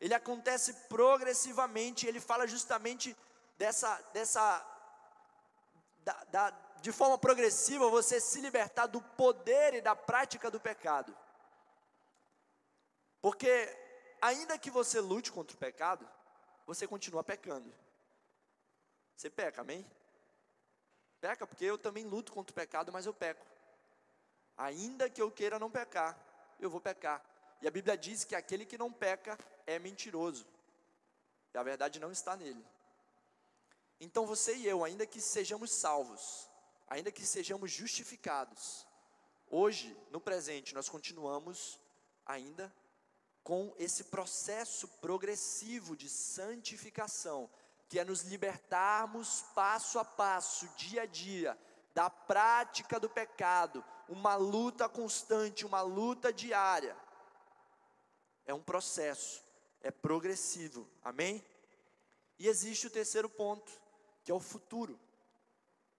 [0.00, 3.16] Ele acontece progressivamente, ele fala justamente
[3.56, 4.64] dessa, dessa
[6.04, 6.50] da, da,
[6.82, 11.16] de forma progressiva, você se libertar do poder e da prática do pecado.
[13.20, 13.74] Porque,
[14.20, 16.08] ainda que você lute contra o pecado,
[16.66, 17.72] você continua pecando.
[19.16, 19.84] Você peca, amém?
[21.20, 23.46] Peca, porque eu também luto contra o pecado, mas eu peco.
[24.56, 26.18] Ainda que eu queira não pecar,
[26.58, 27.24] eu vou pecar.
[27.60, 30.46] E a Bíblia diz que aquele que não peca é mentiroso.
[31.52, 32.64] E a verdade não está nele.
[34.00, 36.50] Então você e eu, ainda que sejamos salvos,
[36.86, 38.86] ainda que sejamos justificados,
[39.48, 41.80] hoje, no presente, nós continuamos
[42.24, 42.72] ainda
[43.42, 47.48] com esse processo progressivo de santificação,
[47.88, 51.58] que é nos libertarmos passo a passo, dia a dia,
[51.94, 56.96] da prática do pecado, uma luta constante, uma luta diária.
[58.44, 59.42] É um processo,
[59.80, 61.44] é progressivo, amém?
[62.38, 63.72] E existe o terceiro ponto,
[64.22, 64.98] que é o futuro.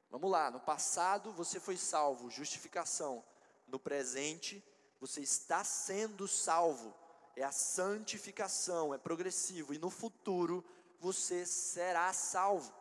[0.10, 3.23] Vamos lá, no passado você foi salvo, justificação.
[3.67, 4.63] No presente
[5.00, 6.93] você está sendo salvo,
[7.36, 9.73] é a santificação, é progressivo.
[9.73, 10.65] E no futuro
[10.99, 12.73] você será salvo,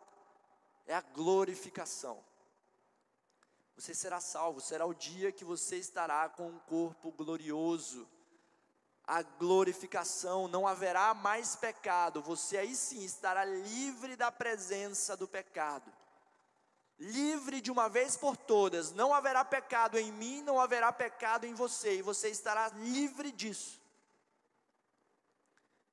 [0.86, 2.22] é a glorificação.
[3.76, 8.08] Você será salvo, será o dia que você estará com um corpo glorioso.
[9.06, 15.92] A glorificação, não haverá mais pecado, você aí sim estará livre da presença do pecado.
[16.98, 21.54] Livre de uma vez por todas, não haverá pecado em mim, não haverá pecado em
[21.54, 23.78] você, e você estará livre disso.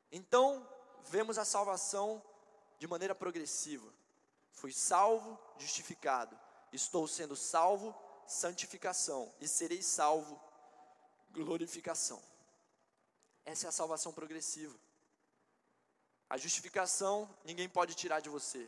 [0.09, 0.65] Então,
[1.09, 2.21] vemos a salvação
[2.77, 3.91] de maneira progressiva.
[4.51, 6.37] Fui salvo, justificado
[6.73, 7.95] estou sendo salvo,
[8.27, 10.39] santificação, e serei salvo,
[11.31, 12.21] glorificação.
[13.45, 14.77] Essa é a salvação progressiva.
[16.29, 18.67] A justificação ninguém pode tirar de você.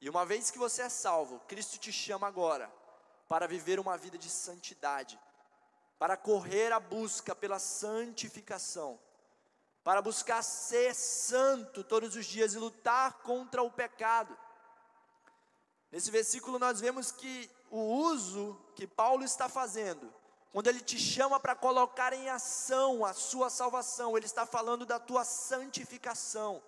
[0.00, 2.72] E uma vez que você é salvo, Cristo te chama agora
[3.28, 5.18] para viver uma vida de santidade,
[5.98, 8.98] para correr a busca pela santificação,
[9.86, 14.36] para buscar ser santo todos os dias e lutar contra o pecado.
[15.92, 20.12] Nesse versículo nós vemos que o uso que Paulo está fazendo,
[20.52, 24.98] quando ele te chama para colocar em ação a sua salvação, ele está falando da
[24.98, 26.60] tua santificação,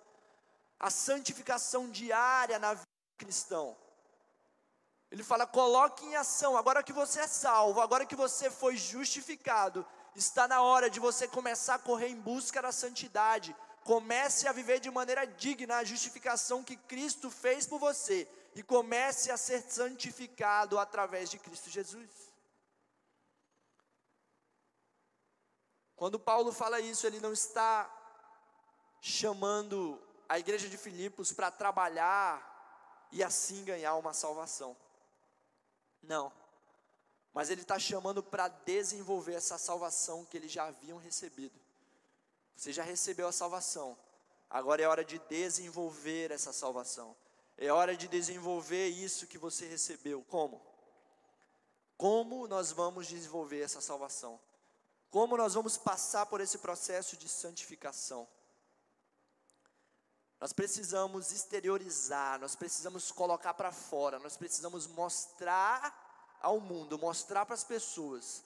[0.79, 3.75] a santificação diária na vida cristão.
[5.11, 9.85] Ele fala: coloque em ação, agora que você é salvo, agora que você foi justificado,
[10.19, 13.55] está na hora de você começar a correr em busca da santidade.
[13.83, 19.31] Comece a viver de maneira digna a justificação que Cristo fez por você e comece
[19.31, 22.09] a ser santificado através de Cristo Jesus.
[25.95, 27.89] Quando Paulo fala isso, ele não está
[29.01, 34.75] chamando a igreja de Filipos para trabalhar e assim ganhar uma salvação.
[36.01, 36.31] Não.
[37.39, 41.57] Mas ele está chamando para desenvolver essa salvação que eles já haviam recebido.
[42.53, 43.97] Você já recebeu a salvação,
[44.49, 47.15] agora é hora de desenvolver essa salvação.
[47.57, 50.21] É hora de desenvolver isso que você recebeu.
[50.27, 50.61] Como?
[51.95, 54.37] Como nós vamos desenvolver essa salvação?
[55.09, 58.27] Como nós vamos passar por esse processo de santificação?
[60.41, 66.08] Nós precisamos exteriorizar, nós precisamos colocar para fora, nós precisamos mostrar
[66.41, 68.43] ao mundo, mostrar para as pessoas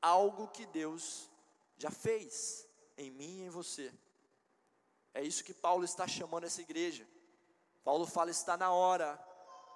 [0.00, 1.28] algo que Deus
[1.76, 3.92] já fez em mim e em você.
[5.14, 7.06] É isso que Paulo está chamando essa igreja.
[7.84, 9.18] Paulo fala: está na hora.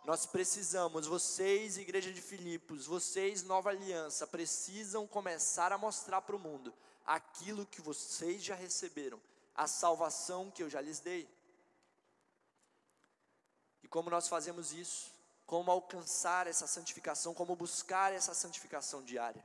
[0.05, 6.41] Nós precisamos, vocês, igreja de Filipos, vocês, nova aliança, precisam começar a mostrar para o
[6.41, 6.75] mundo
[7.07, 9.21] aquilo que vocês já receberam,
[9.55, 11.29] a salvação que eu já lhes dei.
[13.81, 15.13] E como nós fazemos isso?
[15.47, 19.45] Como alcançar essa santificação, como buscar essa santificação diária?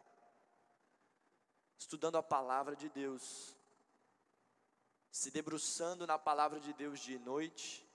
[1.78, 3.56] Estudando a palavra de Deus,
[5.12, 7.88] se debruçando na palavra de Deus de noite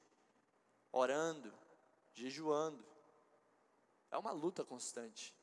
[0.93, 1.53] orando,
[2.13, 2.85] jejuando.
[4.11, 5.35] É uma luta constante.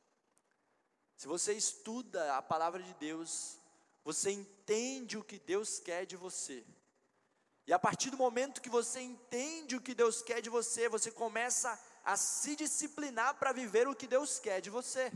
[1.16, 3.58] Se você estuda a palavra de Deus,
[4.04, 6.64] você entende o que Deus quer de você.
[7.66, 11.10] E a partir do momento que você entende o que Deus quer de você, você
[11.10, 11.78] começa a
[12.16, 15.12] se disciplinar para viver o que Deus quer de você.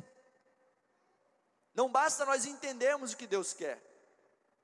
[1.75, 3.83] Não basta nós entendermos o que Deus quer,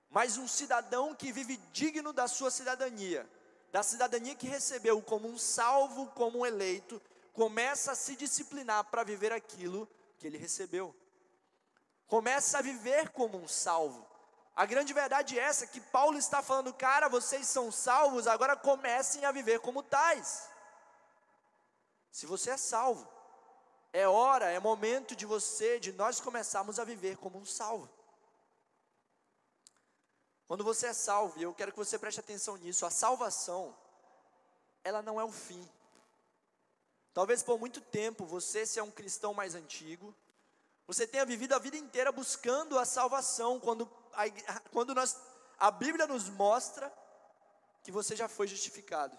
[0.08, 3.28] mas um cidadão que vive digno da sua cidadania,
[3.72, 7.00] da cidadania que recebeu como um salvo, como um eleito,
[7.32, 10.94] começa a se disciplinar para viver aquilo que ele recebeu.
[12.06, 14.06] Começa a viver como um salvo.
[14.54, 19.24] A grande verdade é essa que Paulo está falando, cara, vocês são salvos, agora comecem
[19.24, 20.49] a viver como tais.
[22.10, 23.08] Se você é salvo,
[23.92, 27.90] É hora, é momento de você, de nós começarmos a viver como um salvo.
[30.46, 33.76] Quando você é salvo, e eu quero que você preste atenção nisso, a salvação,
[34.84, 35.68] ela não é o fim.
[37.12, 40.14] Talvez por muito tempo você, se é um cristão mais antigo,
[40.86, 45.16] você tenha vivido a vida inteira buscando a salvação, quando a, quando nós,
[45.58, 46.92] a Bíblia nos mostra
[47.82, 49.18] que você já foi justificado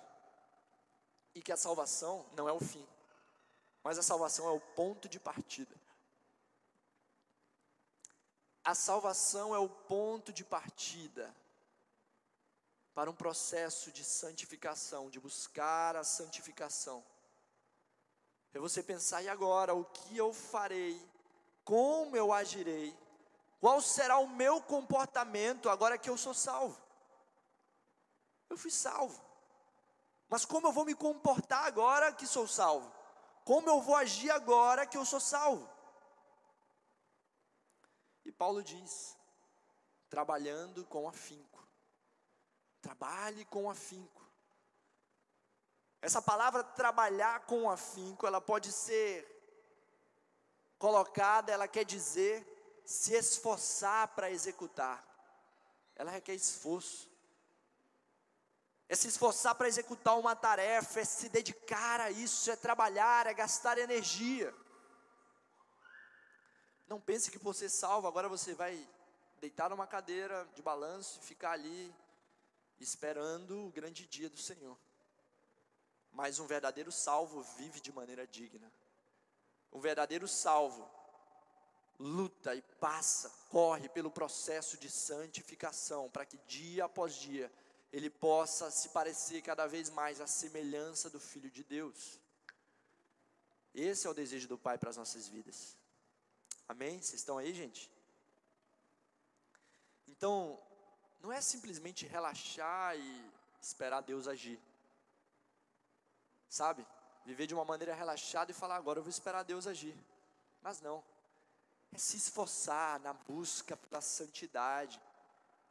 [1.34, 2.88] e que a salvação não é o fim,
[3.84, 5.76] mas a salvação é o ponto de partida.
[8.64, 11.36] A salvação é o ponto de partida
[12.94, 17.04] para um processo de santificação, de buscar a santificação.
[18.54, 21.02] É você pensar, e agora, o que eu farei?
[21.64, 22.96] Como eu agirei?
[23.60, 26.80] Qual será o meu comportamento agora que eu sou salvo?
[28.50, 29.31] Eu fui salvo.
[30.32, 32.90] Mas como eu vou me comportar agora que sou salvo?
[33.44, 35.70] Como eu vou agir agora que eu sou salvo?
[38.24, 39.18] E Paulo diz:
[40.10, 41.68] trabalhando com afinco.
[42.82, 44.26] Trabalhe com afinco.
[46.02, 49.28] Essa palavra trabalhar com afinco, ela pode ser
[50.80, 52.48] colocada, ela quer dizer
[52.86, 55.06] se esforçar para executar.
[55.94, 57.11] Ela requer esforço.
[58.92, 63.34] É se esforçar para executar uma tarefa, é se dedicar a isso, é trabalhar, é
[63.34, 64.54] gastar energia.
[66.90, 68.86] Não pense que por ser salvo, agora você vai
[69.40, 71.96] deitar numa cadeira de balanço e ficar ali
[72.82, 74.78] esperando o grande dia do Senhor.
[76.12, 78.70] Mas um verdadeiro salvo vive de maneira digna.
[79.72, 80.86] Um verdadeiro salvo
[81.98, 87.50] luta e passa, corre pelo processo de santificação, para que dia após dia
[87.92, 92.20] ele possa se parecer cada vez mais à semelhança do Filho de Deus.
[93.74, 95.76] Esse é o desejo do Pai para as nossas vidas.
[96.68, 97.02] Amém?
[97.02, 97.92] Vocês estão aí, gente?
[100.08, 100.62] Então,
[101.22, 103.32] não é simplesmente relaxar e
[103.62, 104.60] esperar Deus agir
[106.52, 106.86] sabe?
[107.26, 109.98] Viver de uma maneira relaxada e falar, agora eu vou esperar Deus agir.
[110.62, 111.02] Mas não.
[111.94, 115.02] É se esforçar na busca pela santidade.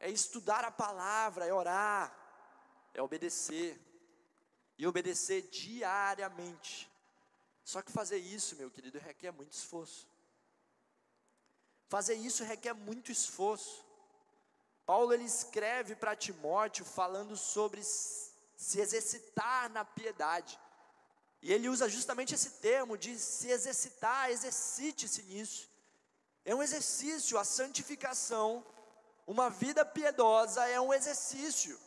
[0.01, 2.11] É estudar a palavra, é orar,
[2.91, 3.79] é obedecer.
[4.77, 6.89] E obedecer diariamente.
[7.63, 10.07] Só que fazer isso, meu querido, requer muito esforço.
[11.87, 13.85] Fazer isso requer muito esforço.
[14.87, 20.59] Paulo ele escreve para Timóteo falando sobre se exercitar na piedade.
[21.43, 25.69] E ele usa justamente esse termo de se exercitar, exercite-se nisso.
[26.43, 28.65] É um exercício, a santificação,
[29.25, 31.79] uma vida piedosa é um exercício.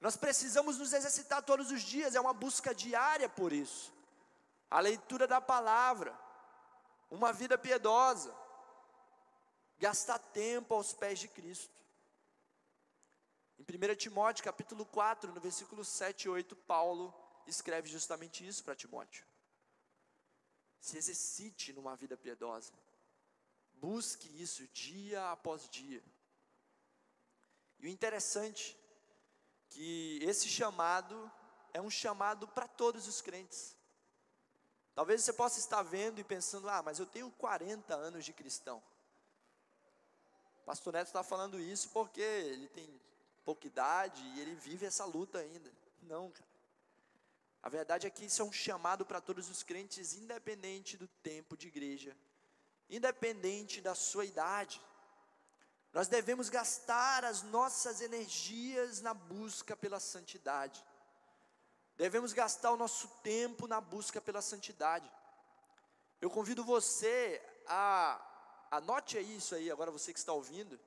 [0.00, 3.92] Nós precisamos nos exercitar todos os dias, é uma busca diária por isso.
[4.70, 6.18] A leitura da palavra,
[7.10, 8.34] uma vida piedosa,
[9.78, 11.74] gastar tempo aos pés de Cristo.
[13.58, 17.14] Em 1 Timóteo capítulo 4, no versículo 7 e 8, Paulo
[17.46, 19.26] escreve justamente isso para Timóteo.
[20.80, 22.72] Se exercite numa vida piedosa.
[23.80, 26.02] Busque isso dia após dia.
[27.78, 28.78] E o interessante
[29.70, 31.30] que esse chamado
[31.72, 33.74] é um chamado para todos os crentes.
[34.94, 38.82] Talvez você possa estar vendo e pensando: "Ah, mas eu tenho 40 anos de cristão".
[40.66, 43.00] Pastor Neto está falando isso porque ele tem
[43.44, 45.72] pouca idade e ele vive essa luta ainda.
[46.02, 46.50] Não, cara.
[47.62, 51.56] A verdade é que isso é um chamado para todos os crentes, independente do tempo
[51.56, 52.16] de igreja,
[52.90, 54.80] independente da sua idade.
[55.92, 60.84] Nós devemos gastar as nossas energias na busca pela santidade.
[61.96, 65.10] Devemos gastar o nosso tempo na busca pela santidade.
[66.20, 68.20] Eu convido você a
[68.70, 70.78] anote isso aí, agora você que está ouvindo.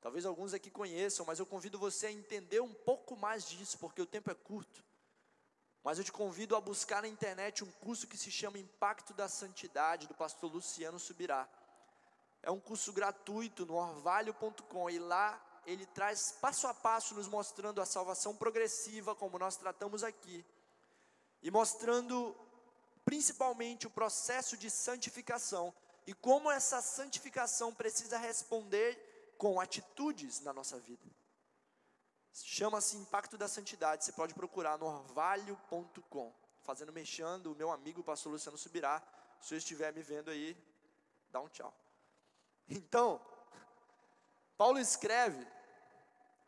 [0.00, 4.00] Talvez alguns aqui conheçam, mas eu convido você a entender um pouco mais disso, porque
[4.00, 4.84] o tempo é curto.
[5.82, 9.28] Mas eu te convido a buscar na internet um curso que se chama Impacto da
[9.28, 11.48] Santidade, do pastor Luciano Subirá.
[12.42, 17.80] É um curso gratuito no orvalho.com e lá ele traz passo a passo nos mostrando
[17.80, 20.44] a salvação progressiva, como nós tratamos aqui,
[21.42, 22.36] e mostrando
[23.04, 25.74] principalmente o processo de santificação
[26.06, 31.19] e como essa santificação precisa responder com atitudes na nossa vida.
[32.32, 34.04] Chama-se Impacto da Santidade.
[34.04, 36.32] Você pode procurar no orvalho.com.
[36.62, 39.02] Fazendo mexendo, o meu amigo o pastor Luciano subirá.
[39.40, 40.56] Se você estiver me vendo aí,
[41.30, 41.74] dá um tchau.
[42.68, 43.20] Então,
[44.56, 45.46] Paulo escreve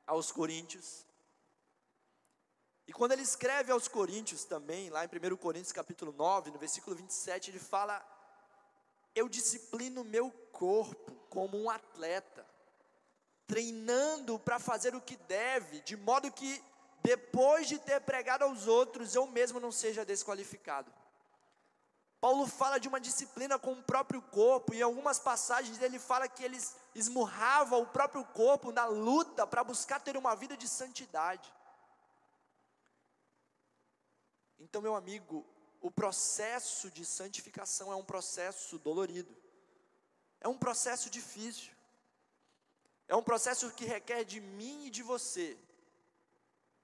[0.07, 1.07] aos Coríntios
[2.87, 6.95] E quando ele escreve aos Coríntios também, lá em 1 Coríntios capítulo 9, no versículo
[6.95, 8.05] 27, ele fala:
[9.15, 12.47] Eu disciplino meu corpo como um atleta,
[13.53, 16.65] treinando para fazer o que deve, de modo que
[17.03, 20.91] depois de ter pregado aos outros, eu mesmo não seja desqualificado.
[22.19, 26.29] Paulo fala de uma disciplina com o próprio corpo, e em algumas passagens ele fala
[26.29, 31.53] que eles esmurravam o próprio corpo na luta para buscar ter uma vida de santidade.
[34.59, 35.45] Então, meu amigo,
[35.79, 39.37] o processo de santificação é um processo dolorido,
[40.41, 41.72] é um processo difícil,
[43.13, 45.59] é um processo que requer de mim e de você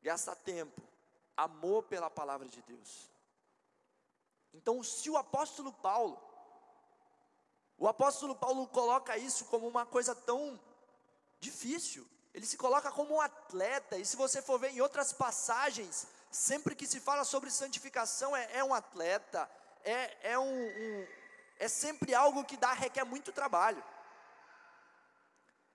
[0.03, 0.83] gastar tempo,
[1.35, 3.09] amor pela palavra de Deus.
[4.53, 6.23] Então, se o apóstolo Paulo,
[7.79, 10.61] o apóstolo Paulo coloca isso como uma coisa tão
[11.41, 16.07] difícil, ele se coloca como um atleta, e se você for ver em outras passagens,
[16.31, 19.51] sempre que se fala sobre santificação, é, é um atleta,
[19.83, 21.07] é, é, um, um,
[21.59, 23.83] é sempre algo que dá, requer muito trabalho.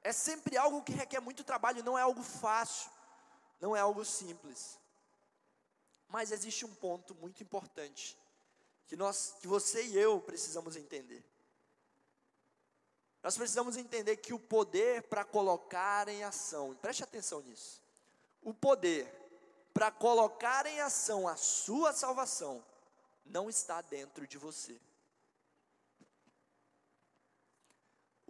[0.04, 2.92] É sempre algo que requer muito trabalho, não é algo fácil,
[3.60, 4.78] não é algo simples.
[6.10, 8.18] Mas existe um ponto muito importante
[8.86, 11.24] que nós, que você e eu precisamos entender.
[13.24, 17.82] Nós precisamos entender que o poder para colocar em ação, preste atenção nisso.
[18.42, 19.08] O poder
[19.74, 22.64] para colocar em ação a sua salvação
[23.26, 24.80] não está dentro de você.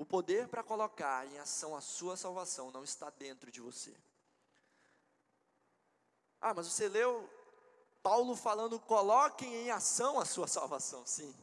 [0.04, 3.96] O poder para colocar em ação a sua salvação não está dentro de você.
[6.42, 7.30] Ah, mas você leu
[8.02, 11.34] Paulo falando: coloquem em ação a sua salvação, sim.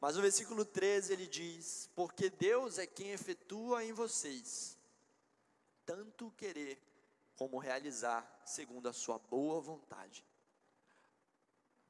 [0.00, 4.78] Mas no versículo 13 ele diz: Porque Deus é quem efetua em vocês,
[5.84, 6.82] tanto querer
[7.36, 10.24] como realizar, segundo a sua boa vontade.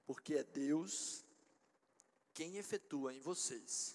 [0.04, 1.24] Porque é Deus
[2.32, 3.94] quem efetua em vocês,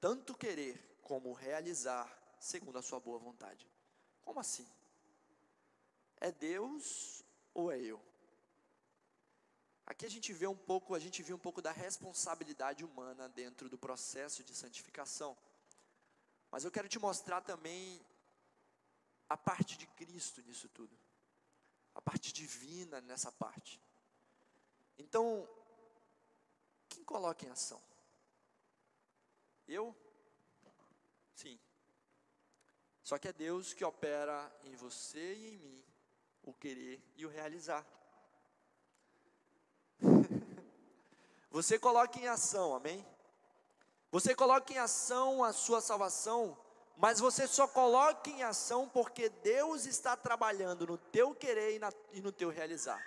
[0.00, 2.06] tanto querer como realizar,
[2.38, 3.66] segundo a sua boa vontade.
[4.20, 4.68] Como assim?
[6.20, 7.98] É Deus ou é eu?
[9.86, 13.70] Aqui a gente vê um pouco, a gente vê um pouco da responsabilidade humana dentro
[13.70, 15.34] do processo de santificação.
[16.50, 17.98] Mas eu quero te mostrar também
[19.30, 20.94] a parte de Cristo nisso tudo.
[21.94, 23.80] A parte divina nessa parte.
[24.98, 25.48] Então,
[26.90, 27.80] quem coloca em ação?
[29.66, 29.96] Eu?
[31.38, 31.56] Sim.
[33.00, 35.84] Só que é Deus que opera em você e em mim
[36.42, 37.86] o querer e o realizar.
[41.48, 43.06] Você coloca em ação, amém?
[44.10, 46.58] Você coloca em ação a sua salvação,
[46.96, 51.92] mas você só coloca em ação porque Deus está trabalhando no teu querer e, na,
[52.12, 53.00] e no teu realizar.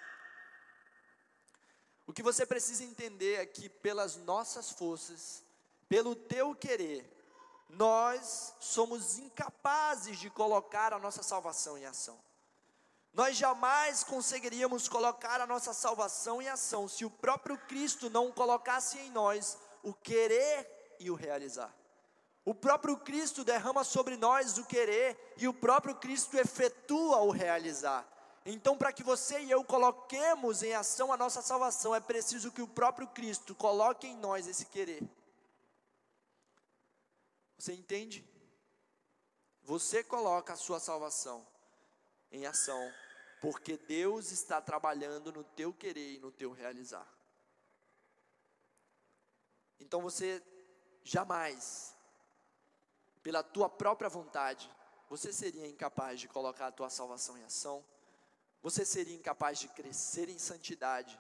[2.07, 5.43] O que você precisa entender é que pelas nossas forças,
[5.89, 7.20] pelo teu querer,
[7.74, 12.17] nós somos incapazes de colocar a nossa salvação em ação.
[13.13, 18.97] Nós jamais conseguiríamos colocar a nossa salvação em ação se o próprio Cristo não colocasse
[18.99, 21.74] em nós o querer e o realizar.
[22.43, 28.07] O próprio Cristo derrama sobre nós o querer e o próprio Cristo efetua o realizar.
[28.45, 32.61] Então, para que você e eu coloquemos em ação a nossa salvação, é preciso que
[32.61, 35.03] o próprio Cristo coloque em nós esse querer.
[37.62, 38.28] Você entende?
[39.62, 41.45] Você coloca a sua salvação
[42.32, 42.91] em ação,
[43.39, 47.07] porque Deus está trabalhando no teu querer e no teu realizar.
[49.80, 50.41] Então você
[51.03, 51.95] jamais,
[53.22, 54.68] pela tua própria vontade,
[55.07, 57.86] você seria incapaz de colocar a tua salvação em ação,
[58.59, 61.16] você seria incapaz de crescer em santidade,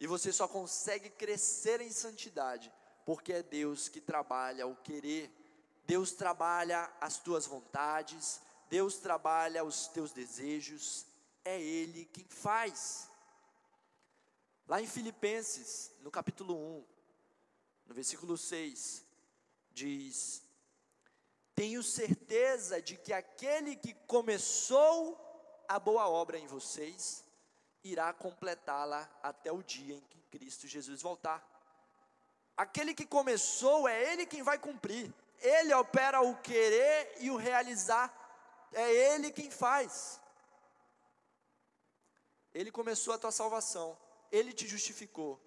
[0.00, 2.72] e você só consegue crescer em santidade
[3.04, 5.30] porque é Deus que trabalha o querer,
[5.86, 11.06] Deus trabalha as tuas vontades, Deus trabalha os teus desejos,
[11.44, 13.08] é Ele quem faz.
[14.68, 16.86] Lá em Filipenses, no capítulo 1,
[17.86, 19.04] no versículo 6,
[19.72, 20.42] diz:
[21.56, 25.18] Tenho certeza de que aquele que começou
[25.68, 27.24] a boa obra em vocês,
[27.82, 31.49] irá completá-la até o dia em que Cristo Jesus voltar.
[32.60, 35.10] Aquele que começou é Ele quem vai cumprir.
[35.40, 38.12] Ele opera o querer e o realizar
[38.74, 40.20] é Ele quem faz.
[42.52, 43.96] Ele começou a tua salvação,
[44.30, 45.40] Ele te justificou,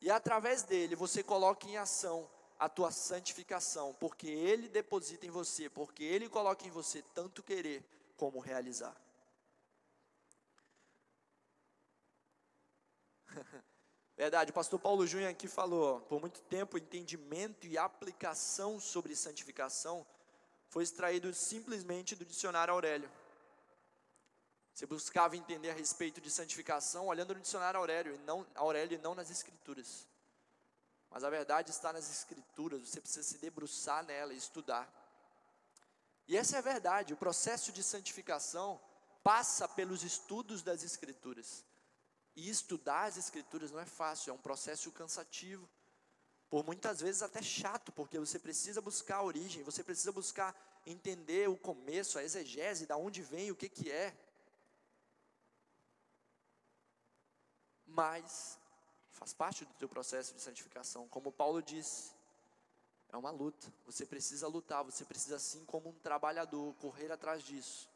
[0.00, 5.68] e através dele você coloca em ação a tua santificação, porque Ele deposita em você,
[5.68, 7.84] porque Ele coloca em você tanto querer
[8.16, 8.94] como realizar.
[14.18, 20.04] Verdade, o pastor Paulo Júnior aqui falou, por muito tempo, entendimento e aplicação sobre santificação
[20.70, 23.08] foi extraído simplesmente do dicionário Aurélio.
[24.74, 29.14] Você buscava entender a respeito de santificação olhando no dicionário Aurélio e não, Aurélio não
[29.14, 30.04] nas escrituras.
[31.08, 34.92] Mas a verdade está nas escrituras, você precisa se debruçar nela e estudar.
[36.26, 38.80] E essa é a verdade, o processo de santificação
[39.22, 41.64] passa pelos estudos das escrituras.
[42.38, 45.68] E estudar as escrituras não é fácil, é um processo cansativo.
[46.48, 50.54] Por muitas vezes até chato, porque você precisa buscar a origem, você precisa buscar
[50.86, 54.16] entender o começo, a exegese, da onde vem, o que que é.
[57.84, 58.56] Mas
[59.10, 62.12] faz parte do teu processo de santificação, como Paulo disse.
[63.08, 63.66] É uma luta.
[63.84, 67.90] Você precisa lutar, você precisa assim como um trabalhador correr atrás disso.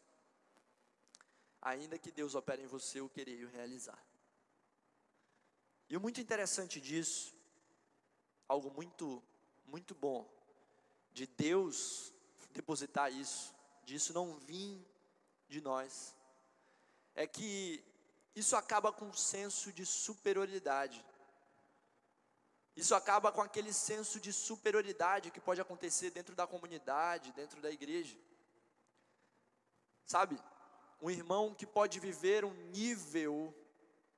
[1.61, 4.11] Ainda que Deus opere em você o querer e o realizar.
[5.93, 7.34] E o muito interessante disso,
[8.49, 9.22] algo muito
[9.66, 10.26] muito bom
[11.12, 12.14] de Deus
[12.55, 14.82] depositar isso, disso não vir
[15.51, 16.16] de nós,
[17.14, 17.84] é que
[18.34, 21.05] isso acaba com um senso de superioridade.
[22.74, 27.70] Isso acaba com aquele senso de superioridade que pode acontecer dentro da comunidade, dentro da
[27.70, 28.16] igreja.
[30.07, 30.40] Sabe?
[31.03, 33.55] Um irmão que pode viver um nível,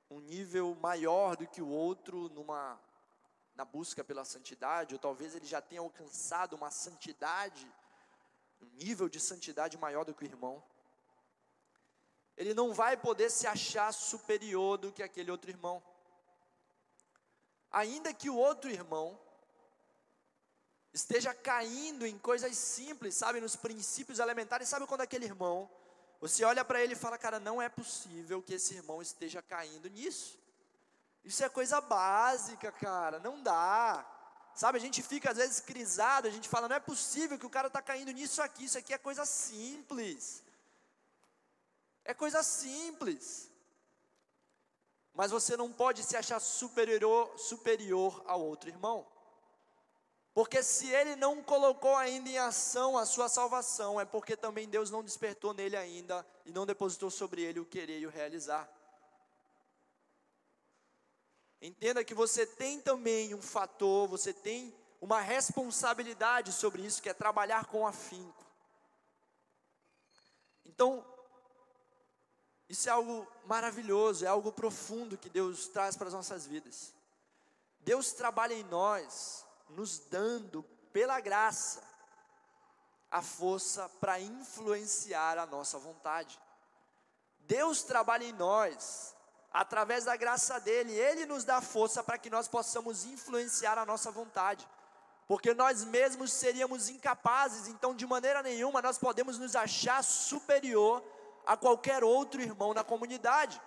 [0.09, 2.79] um nível maior do que o outro numa
[3.55, 7.65] na busca pela santidade, ou talvez ele já tenha alcançado uma santidade,
[8.61, 10.61] um nível de santidade maior do que o irmão.
[12.35, 15.81] Ele não vai poder se achar superior do que aquele outro irmão
[17.75, 19.19] ainda que o outro irmão
[20.93, 25.69] esteja caindo em coisas simples, sabe, nos princípios elementares, sabe quando aquele irmão,
[26.27, 29.89] você olha para ele e fala, cara, não é possível que esse irmão esteja caindo
[29.89, 30.39] nisso.
[31.23, 34.05] Isso é coisa básica, cara, não dá.
[34.53, 37.49] Sabe, a gente fica às vezes crisado, a gente fala, não é possível que o
[37.49, 40.43] cara está caindo nisso aqui, isso aqui é coisa simples.
[42.03, 43.49] É coisa simples
[45.15, 49.07] mas você não pode se achar superior, superior ao outro irmão.
[50.35, 54.91] Porque se ele não colocou ainda em ação a sua salvação, é porque também Deus
[54.91, 58.69] não despertou nele ainda e não depositou sobre ele o querer e o realizar.
[61.61, 67.13] Entenda que você tem também um fator, você tem uma responsabilidade sobre isso, que é
[67.13, 68.45] trabalhar com afinco.
[70.65, 71.05] Então,
[72.67, 76.93] isso é algo maravilhoso, é algo profundo que Deus traz para as nossas vidas.
[77.79, 81.83] Deus trabalha em nós, nos dando, pela graça,
[83.11, 86.39] a força para influenciar a nossa vontade.
[87.39, 89.15] Deus trabalha em nós,
[89.51, 94.11] através da graça dEle, Ele nos dá força para que nós possamos influenciar a nossa
[94.11, 94.67] vontade.
[95.27, 101.03] Porque nós mesmos seríamos incapazes, então de maneira nenhuma nós podemos nos achar superior
[101.45, 103.61] a qualquer outro irmão na comunidade.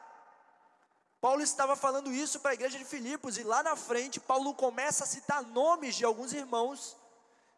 [1.20, 5.04] Paulo estava falando isso para a igreja de Filipos, e lá na frente, Paulo começa
[5.04, 6.96] a citar nomes de alguns irmãos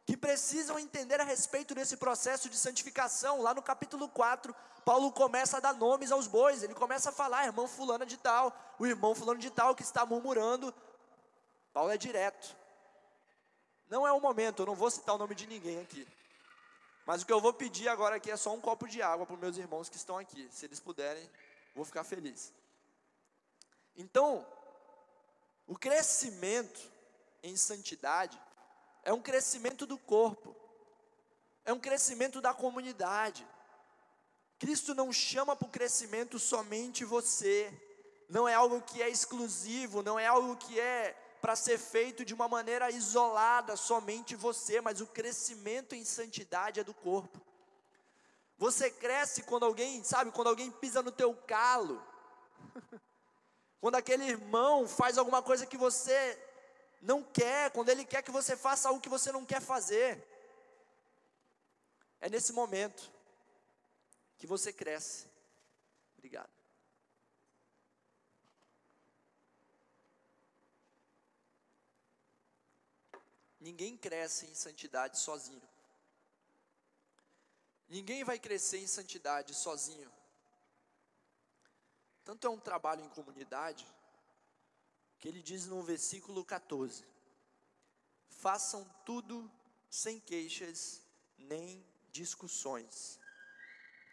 [0.07, 3.43] que precisam entender a respeito desse processo de santificação.
[3.43, 4.55] Lá no capítulo 4,
[4.85, 8.53] Paulo começa a dar nomes aos bois, ele começa a falar, irmão fulano de tal,
[8.79, 10.75] o irmão fulano de tal que está murmurando.
[11.73, 12.57] Paulo é direto.
[13.89, 16.09] Não é o momento, eu não vou citar o nome de ninguém aqui.
[17.05, 19.35] Mas o que eu vou pedir agora aqui é só um copo de água para
[19.35, 20.49] os meus irmãos que estão aqui.
[20.51, 21.29] Se eles puderem,
[21.75, 22.53] vou ficar feliz.
[23.97, 24.47] Então,
[25.67, 26.81] o crescimento
[27.43, 28.41] em santidade
[29.03, 30.55] é um crescimento do corpo,
[31.65, 33.47] é um crescimento da comunidade.
[34.59, 37.73] Cristo não chama para o crescimento somente você,
[38.29, 42.35] não é algo que é exclusivo, não é algo que é para ser feito de
[42.35, 47.41] uma maneira isolada, somente você, mas o crescimento em santidade é do corpo.
[48.59, 52.03] Você cresce quando alguém, sabe, quando alguém pisa no teu calo.
[53.81, 56.39] quando aquele irmão faz alguma coisa que você
[57.01, 60.23] não quer, quando ele quer que você faça algo que você não quer fazer.
[62.21, 63.11] É nesse momento
[64.37, 65.27] que você cresce.
[66.19, 66.51] Obrigado.
[73.59, 75.69] Ninguém cresce em santidade sozinho.
[77.89, 80.11] Ninguém vai crescer em santidade sozinho.
[82.31, 83.85] Tanto é um trabalho em comunidade,
[85.19, 87.05] que ele diz no versículo 14:
[88.29, 89.51] Façam tudo
[89.91, 91.03] sem queixas
[91.37, 93.19] nem discussões.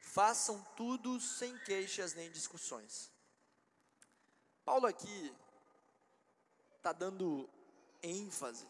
[0.01, 3.11] Façam tudo sem queixas nem discussões.
[4.65, 5.32] Paulo aqui,
[6.76, 7.47] está dando
[8.01, 8.68] ênfase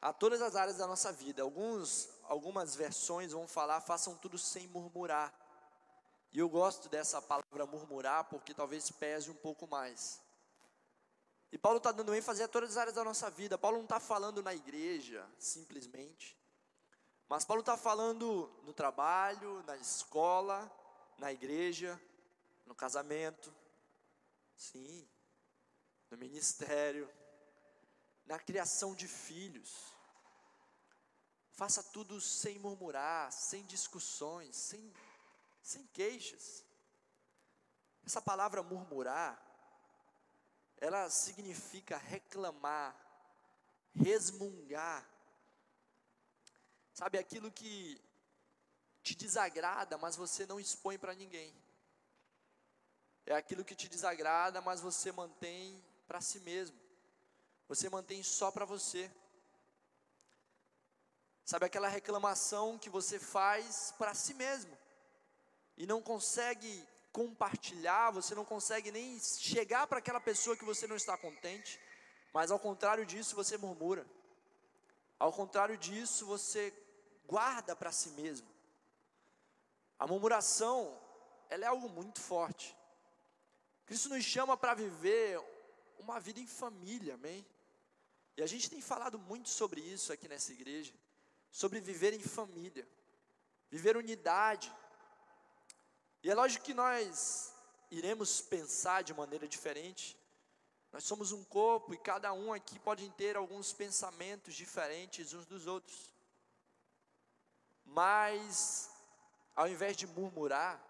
[0.00, 1.42] a todas as áreas da nossa vida.
[1.42, 5.34] Alguns, algumas versões vão falar, façam tudo sem murmurar.
[6.32, 10.20] E eu gosto dessa palavra murmurar porque talvez pese um pouco mais.
[11.50, 13.58] E Paulo está dando ênfase a todas as áreas da nossa vida.
[13.58, 16.36] Paulo não está falando na igreja, simplesmente.
[17.28, 20.70] Mas Paulo está falando no trabalho, na escola,
[21.18, 22.00] na igreja,
[22.66, 23.54] no casamento,
[24.56, 25.06] sim,
[26.10, 27.10] no ministério,
[28.24, 29.92] na criação de filhos.
[31.52, 34.92] Faça tudo sem murmurar, sem discussões, sem,
[35.62, 36.64] sem queixas.
[38.04, 39.40] Essa palavra murmurar,
[40.78, 42.96] ela significa reclamar,
[43.94, 45.08] resmungar.
[46.92, 48.00] Sabe aquilo que
[49.02, 51.54] te desagrada, mas você não expõe para ninguém.
[53.24, 56.78] É aquilo que te desagrada, mas você mantém para si mesmo.
[57.68, 59.10] Você mantém só para você.
[61.44, 64.76] Sabe aquela reclamação que você faz para si mesmo
[65.76, 70.96] e não consegue compartilhar, você não consegue nem chegar para aquela pessoa que você não
[70.96, 71.78] está contente,
[72.32, 74.06] mas ao contrário disso você murmura.
[75.18, 76.72] Ao contrário disso você
[77.26, 78.48] guarda para si mesmo.
[79.98, 80.98] A murmuração,
[81.48, 82.76] ela é algo muito forte.
[83.86, 85.40] Cristo nos chama para viver
[85.98, 87.46] uma vida em família, amém?
[88.36, 90.92] E a gente tem falado muito sobre isso aqui nessa igreja,
[91.50, 92.88] sobre viver em família,
[93.70, 94.72] viver unidade.
[96.22, 97.52] E é lógico que nós
[97.90, 100.16] iremos pensar de maneira diferente.
[100.92, 105.66] Nós somos um corpo e cada um aqui pode ter alguns pensamentos diferentes uns dos
[105.66, 106.12] outros.
[107.84, 108.90] Mas,
[109.56, 110.80] ao invés de murmurar,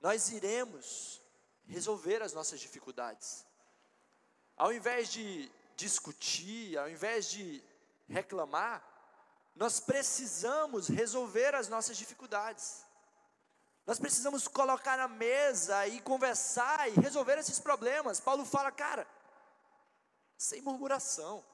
[0.00, 1.20] nós iremos
[1.66, 3.46] resolver as nossas dificuldades.
[4.56, 7.62] Ao invés de discutir, ao invés de
[8.08, 8.86] reclamar,
[9.54, 12.84] nós precisamos resolver as nossas dificuldades.
[13.84, 18.20] Nós precisamos colocar na mesa e conversar e resolver esses problemas.
[18.20, 19.06] Paulo fala, cara,
[20.38, 21.44] sem murmuração.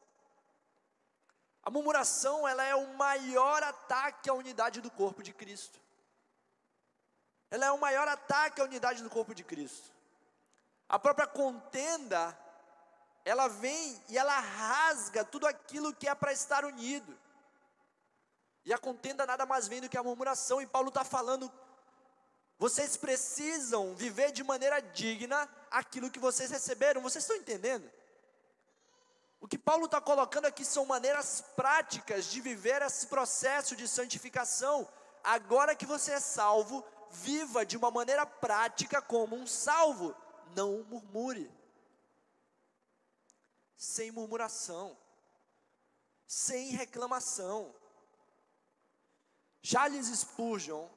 [1.62, 5.78] A murmuração, ela é o maior ataque à unidade do corpo de Cristo.
[7.50, 9.90] Ela é o maior ataque à unidade do corpo de Cristo.
[10.88, 12.38] A própria contenda,
[13.24, 17.18] ela vem e ela rasga tudo aquilo que é para estar unido.
[18.64, 21.50] E a contenda nada mais vem do que a murmuração, e Paulo está falando:
[22.58, 27.88] vocês precisam viver de maneira digna aquilo que vocês receberam, vocês estão entendendo?
[29.40, 34.88] O que Paulo está colocando aqui são maneiras práticas de viver esse processo de santificação.
[35.22, 40.14] Agora que você é salvo, viva de uma maneira prática como um salvo
[40.56, 41.48] não murmure.
[43.76, 44.98] Sem murmuração,
[46.26, 47.72] sem reclamação.
[49.62, 50.88] Charles Spurgeon,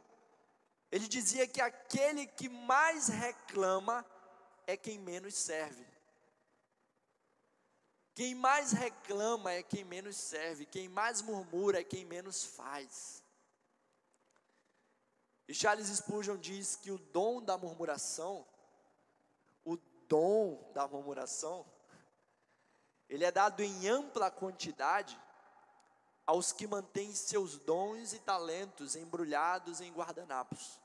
[0.92, 4.06] ele dizia que aquele que mais reclama
[4.68, 5.86] é quem menos serve.
[8.14, 13.24] Quem mais reclama é quem menos serve, quem mais murmura é quem menos faz.
[15.48, 18.46] E Charles Spurgeon diz que o dom da murmuração
[20.12, 21.66] dom da murmuração,
[23.08, 25.18] ele é dado em ampla quantidade
[26.26, 30.81] aos que mantêm seus dons e talentos embrulhados em guardanapos.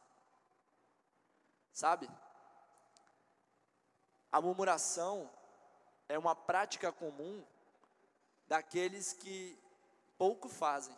[1.76, 2.08] Sabe?
[4.32, 5.30] A murmuração
[6.08, 7.44] é uma prática comum
[8.48, 9.58] daqueles que
[10.16, 10.96] pouco fazem,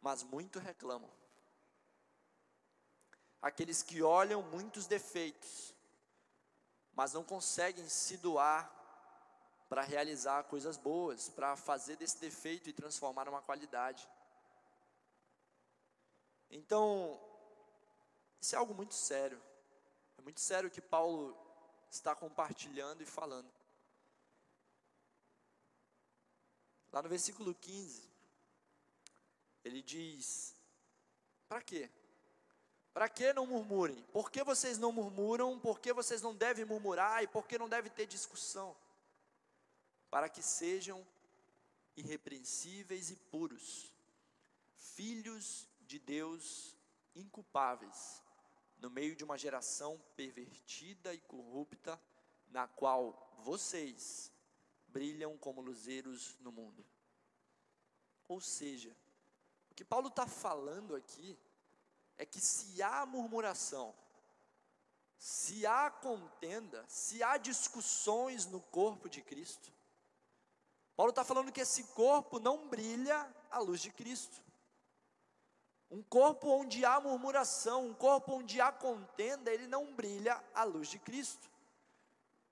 [0.00, 1.08] mas muito reclamam.
[3.40, 5.72] Aqueles que olham muitos defeitos,
[6.92, 8.68] mas não conseguem se doar
[9.68, 14.08] para realizar coisas boas, para fazer desse defeito e transformar numa qualidade.
[16.50, 17.20] Então,
[18.44, 19.42] isso é algo muito sério.
[20.18, 21.34] É muito sério o que Paulo
[21.90, 23.50] está compartilhando e falando.
[26.92, 28.06] Lá no versículo 15,
[29.64, 30.54] ele diz:
[31.48, 31.90] Para quê?
[32.92, 34.02] Para que não murmurem?
[34.12, 35.58] Por que vocês não murmuram?
[35.58, 37.22] Por que vocês não devem murmurar?
[37.22, 38.76] E por que não deve ter discussão?
[40.10, 41.04] Para que sejam
[41.96, 43.90] irrepreensíveis e puros,
[44.76, 46.76] filhos de Deus
[47.16, 48.22] inculpáveis,
[48.78, 52.00] no meio de uma geração pervertida e corrupta,
[52.48, 54.32] na qual vocês
[54.88, 56.84] brilham como luzeiros no mundo.
[58.28, 58.94] Ou seja,
[59.70, 61.38] o que Paulo está falando aqui
[62.16, 63.94] é que se há murmuração,
[65.18, 69.72] se há contenda, se há discussões no corpo de Cristo,
[70.96, 74.43] Paulo está falando que esse corpo não brilha à luz de Cristo.
[75.90, 80.88] Um corpo onde há murmuração, um corpo onde há contenda, ele não brilha à luz
[80.88, 81.50] de Cristo.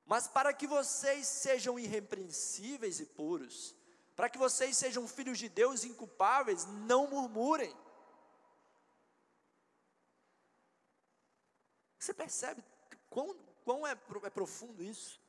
[0.04, 3.74] Mas para que vocês sejam irrepreensíveis e puros,
[4.14, 7.74] para que vocês sejam filhos de Deus inculpáveis, não murmurem.
[11.98, 12.62] Você percebe
[13.08, 15.21] quão, quão é, é profundo isso?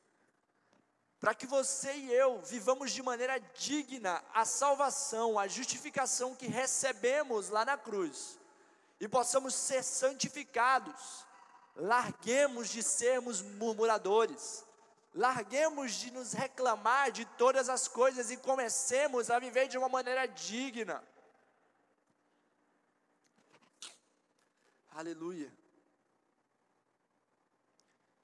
[1.20, 7.48] Para que você e eu vivamos de maneira digna a salvação, a justificação que recebemos
[7.48, 8.38] lá na cruz,
[9.00, 11.24] e possamos ser santificados,
[11.76, 14.64] larguemos de sermos murmuradores,
[15.14, 20.26] Larguemos de nos reclamar de todas as coisas e comecemos a viver de uma maneira
[20.26, 21.04] digna.
[24.90, 25.52] Aleluia.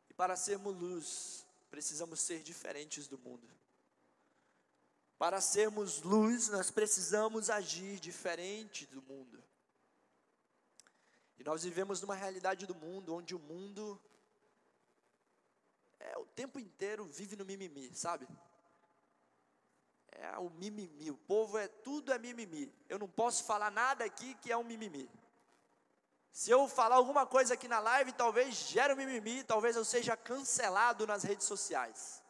[0.09, 3.49] E para sermos luz, precisamos ser diferentes do mundo.
[5.19, 9.43] Para sermos luz, nós precisamos agir diferente do mundo.
[11.39, 14.01] E nós vivemos numa realidade do mundo onde o mundo
[15.99, 18.27] é o tempo inteiro vive no mimimi, sabe?
[20.13, 22.73] É o mimimi, o povo é tudo é mimimi.
[22.89, 25.09] Eu não posso falar nada aqui que é um mimimi.
[26.33, 30.17] Se eu falar alguma coisa aqui na live, talvez gere um mimimi, talvez eu seja
[30.17, 32.23] cancelado nas redes sociais.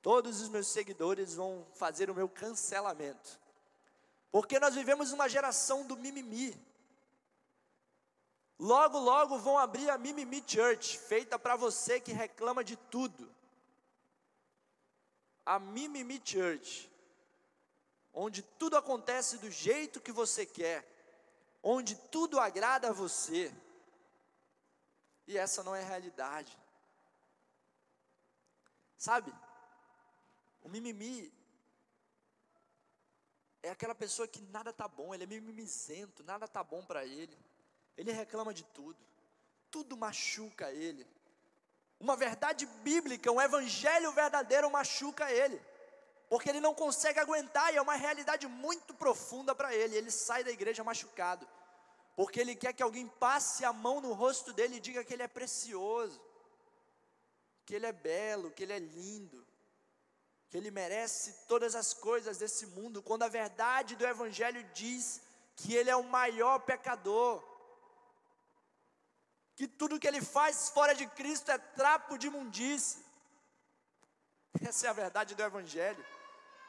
[0.00, 3.38] Todos os meus seguidores vão fazer o meu cancelamento.
[4.30, 6.58] Porque nós vivemos uma geração do mimimi.
[8.58, 13.32] Logo, logo vão abrir a Mimimi Church, feita para você que reclama de tudo.
[15.46, 16.90] A Mimimi Church,
[18.12, 20.84] onde tudo acontece do jeito que você quer,
[21.62, 23.52] onde tudo agrada a você.
[25.26, 26.56] E essa não é a realidade.
[28.96, 29.32] Sabe?
[30.62, 31.32] O mimimi
[33.62, 37.36] é aquela pessoa que nada tá bom, ele é mimimizento, nada tá bom para ele.
[37.96, 38.98] Ele reclama de tudo,
[39.70, 41.06] tudo machuca ele.
[42.00, 45.60] Uma verdade bíblica, um evangelho verdadeiro machuca ele,
[46.28, 49.96] porque ele não consegue aguentar e é uma realidade muito profunda para ele.
[49.96, 51.46] Ele sai da igreja machucado,
[52.16, 55.22] porque ele quer que alguém passe a mão no rosto dele e diga que ele
[55.22, 56.20] é precioso,
[57.64, 59.46] que ele é belo, que ele é lindo,
[60.48, 65.20] que ele merece todas as coisas desse mundo, quando a verdade do evangelho diz
[65.56, 67.42] que ele é o maior pecador
[69.58, 73.04] que tudo que ele faz fora de Cristo é trapo de imundície.
[74.64, 76.06] Essa é a verdade do Evangelho.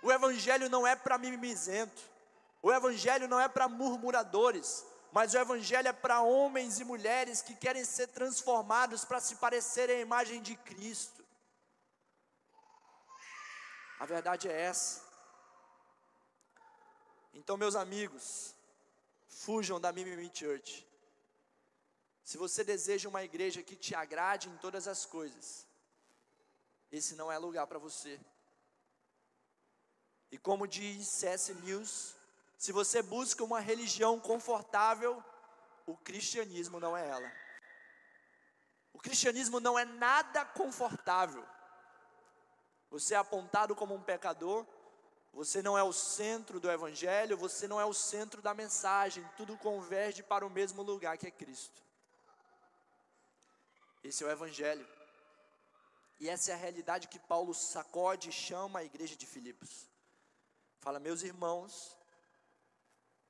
[0.01, 2.01] O Evangelho não é para mimizento,
[2.61, 7.55] o Evangelho não é para murmuradores, mas o Evangelho é para homens e mulheres que
[7.55, 11.25] querem ser transformados para se parecerem à imagem de Cristo.
[13.99, 15.03] A verdade é essa.
[17.33, 18.55] Então, meus amigos,
[19.27, 20.87] fujam da Mimimi Church.
[22.23, 25.67] Se você deseja uma igreja que te agrade em todas as coisas,
[26.91, 28.19] esse não é lugar para você.
[30.31, 31.53] E como diz C.S.
[31.53, 32.15] Lewis,
[32.57, 35.23] se você busca uma religião confortável,
[35.85, 37.31] o cristianismo não é ela.
[38.93, 41.45] O cristianismo não é nada confortável.
[42.89, 44.65] Você é apontado como um pecador,
[45.31, 49.57] você não é o centro do evangelho, você não é o centro da mensagem, tudo
[49.57, 51.81] converge para o mesmo lugar que é Cristo.
[54.03, 54.87] Esse é o Evangelho.
[56.19, 59.88] E essa é a realidade que Paulo sacode e chama a igreja de Filipos.
[60.79, 61.97] Fala, meus irmãos,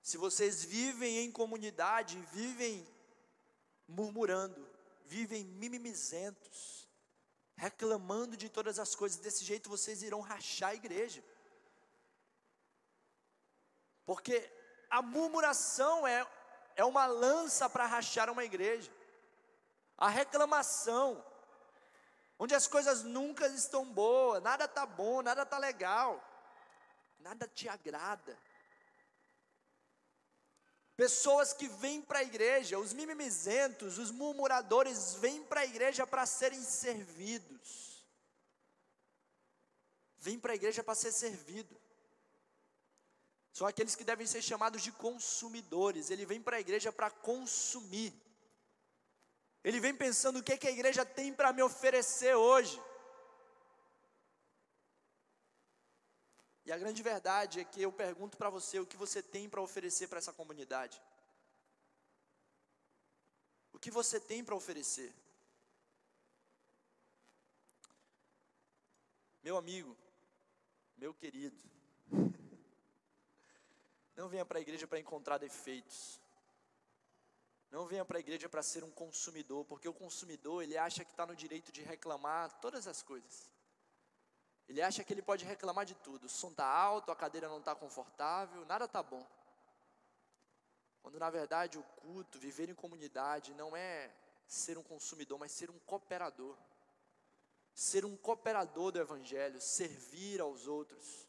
[0.02, 2.88] se vocês vivem em comunidade, vivem
[3.88, 4.68] murmurando,
[5.06, 6.88] vivem mimimizentos,
[7.56, 11.24] reclamando de todas as coisas, desse jeito vocês irão rachar a igreja.
[14.06, 14.50] Porque
[14.90, 16.26] a murmuração é,
[16.76, 18.92] é uma lança para rachar uma igreja
[20.00, 21.24] a reclamação,
[22.40, 26.24] onde as coisas nunca estão boas, nada está bom, nada está legal,
[27.20, 28.38] nada te agrada.
[30.96, 36.26] Pessoas que vêm para a igreja, os mimimizentos, os murmuradores, vêm para a igreja para
[36.26, 38.06] serem servidos.
[40.18, 41.80] Vêm para a igreja para ser servido.
[43.54, 46.10] São aqueles que devem ser chamados de consumidores.
[46.10, 48.14] Ele vem para a igreja para consumir.
[49.64, 52.82] Ele vem pensando o que, que a igreja tem para me oferecer hoje.
[56.70, 59.60] E a grande verdade é que eu pergunto para você o que você tem para
[59.60, 61.02] oferecer para essa comunidade.
[63.74, 65.12] O que você tem para oferecer?
[69.42, 69.98] Meu amigo,
[70.96, 71.58] meu querido,
[74.16, 76.22] não venha para a igreja para encontrar defeitos.
[77.72, 81.10] Não venha para a igreja para ser um consumidor, porque o consumidor ele acha que
[81.10, 83.50] está no direito de reclamar todas as coisas.
[84.70, 86.26] Ele acha que ele pode reclamar de tudo.
[86.26, 89.26] O som está alto, a cadeira não está confortável, nada está bom.
[91.02, 94.10] Quando na verdade o culto, viver em comunidade, não é
[94.48, 96.56] ser um consumidor, mas ser um cooperador.
[97.74, 101.28] Ser um cooperador do Evangelho, servir aos outros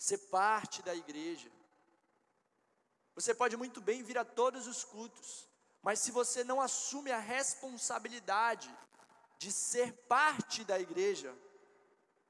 [0.00, 1.52] ser parte da igreja.
[3.14, 5.46] Você pode muito bem vir a todos os cultos,
[5.82, 8.74] mas se você não assume a responsabilidade
[9.38, 11.36] de ser parte da igreja,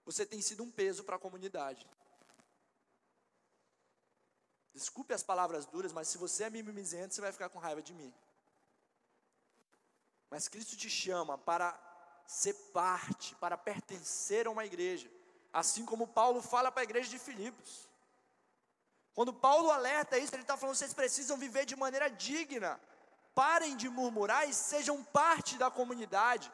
[0.05, 1.89] você tem sido um peso para a comunidade.
[4.73, 7.93] Desculpe as palavras duras, mas se você é mimimizento, você vai ficar com raiva de
[7.93, 8.13] mim.
[10.31, 11.79] Mas Cristo te chama para
[12.27, 15.11] ser parte, para pertencer a uma igreja.
[15.53, 17.89] Assim como Paulo fala para a igreja de Filipos.
[19.13, 22.81] Quando Paulo alerta isso, ele está falando: vocês precisam viver de maneira digna.
[23.35, 26.51] Parem de murmurar e sejam parte da comunidade.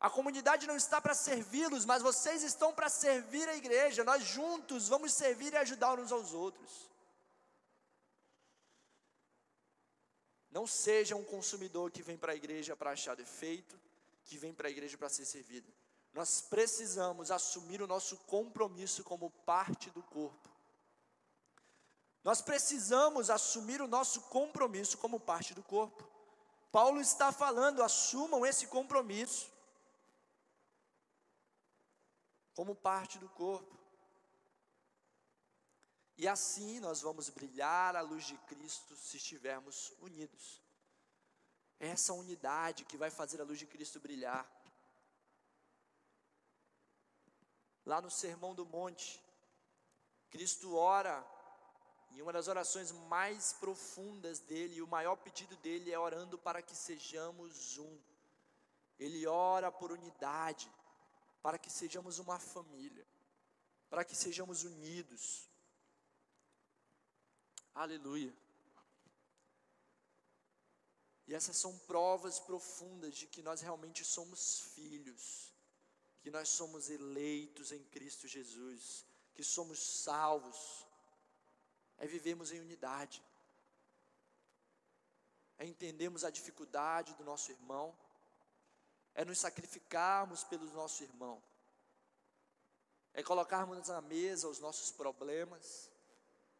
[0.00, 4.04] A comunidade não está para servi-los, mas vocês estão para servir a igreja.
[4.04, 6.90] Nós juntos vamos servir e ajudar uns aos outros.
[10.50, 13.80] Não seja um consumidor que vem para a igreja para achar defeito,
[14.24, 15.72] que vem para a igreja para ser servido
[16.14, 20.48] nós precisamos assumir o nosso compromisso como parte do corpo.
[22.22, 26.08] Nós precisamos assumir o nosso compromisso como parte do corpo.
[26.70, 29.52] Paulo está falando, assumam esse compromisso
[32.54, 33.78] como parte do corpo.
[36.16, 40.62] E assim nós vamos brilhar a luz de Cristo se estivermos unidos.
[41.80, 44.48] É essa unidade que vai fazer a luz de Cristo brilhar.
[47.86, 49.22] lá no Sermão do Monte,
[50.30, 51.24] Cristo ora,
[52.12, 56.62] e uma das orações mais profundas dele, e o maior pedido dele é orando para
[56.62, 57.98] que sejamos um.
[58.98, 60.70] Ele ora por unidade,
[61.44, 63.06] para que sejamos uma família,
[63.90, 65.22] para que sejamos unidos.
[67.74, 68.34] Aleluia.
[71.26, 75.54] E essas são provas profundas de que nós realmente somos filhos
[76.24, 80.86] que nós somos eleitos em Cristo Jesus, que somos salvos,
[81.98, 83.22] é vivermos em unidade,
[85.58, 87.94] é entendermos a dificuldade do nosso irmão,
[89.14, 91.42] é nos sacrificarmos pelo nosso irmão,
[93.12, 95.90] é colocarmos na mesa os nossos problemas.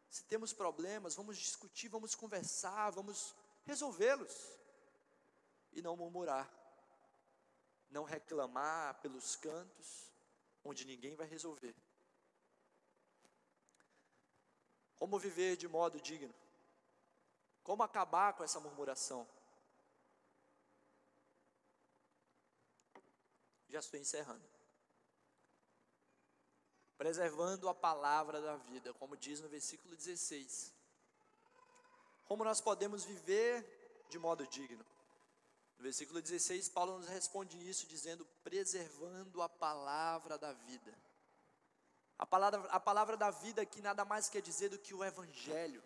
[0.09, 3.35] Se temos problemas, vamos discutir, vamos conversar, vamos
[3.65, 4.33] resolvê-los
[5.73, 6.49] e não murmurar
[7.95, 10.13] não reclamar pelos cantos,
[10.65, 11.75] onde ninguém vai resolver.
[14.97, 16.35] Como viver de modo digno?
[17.63, 19.27] Como acabar com essa murmuração?
[23.75, 24.49] Já estou encerrando.
[26.97, 30.73] Preservando a palavra da vida, como diz no versículo 16.
[32.25, 34.87] Como nós podemos viver de modo digno?
[35.77, 40.97] No versículo 16, Paulo nos responde isso dizendo: preservando a palavra da vida.
[42.17, 45.83] A palavra, a palavra da vida aqui nada mais quer dizer do que o Evangelho,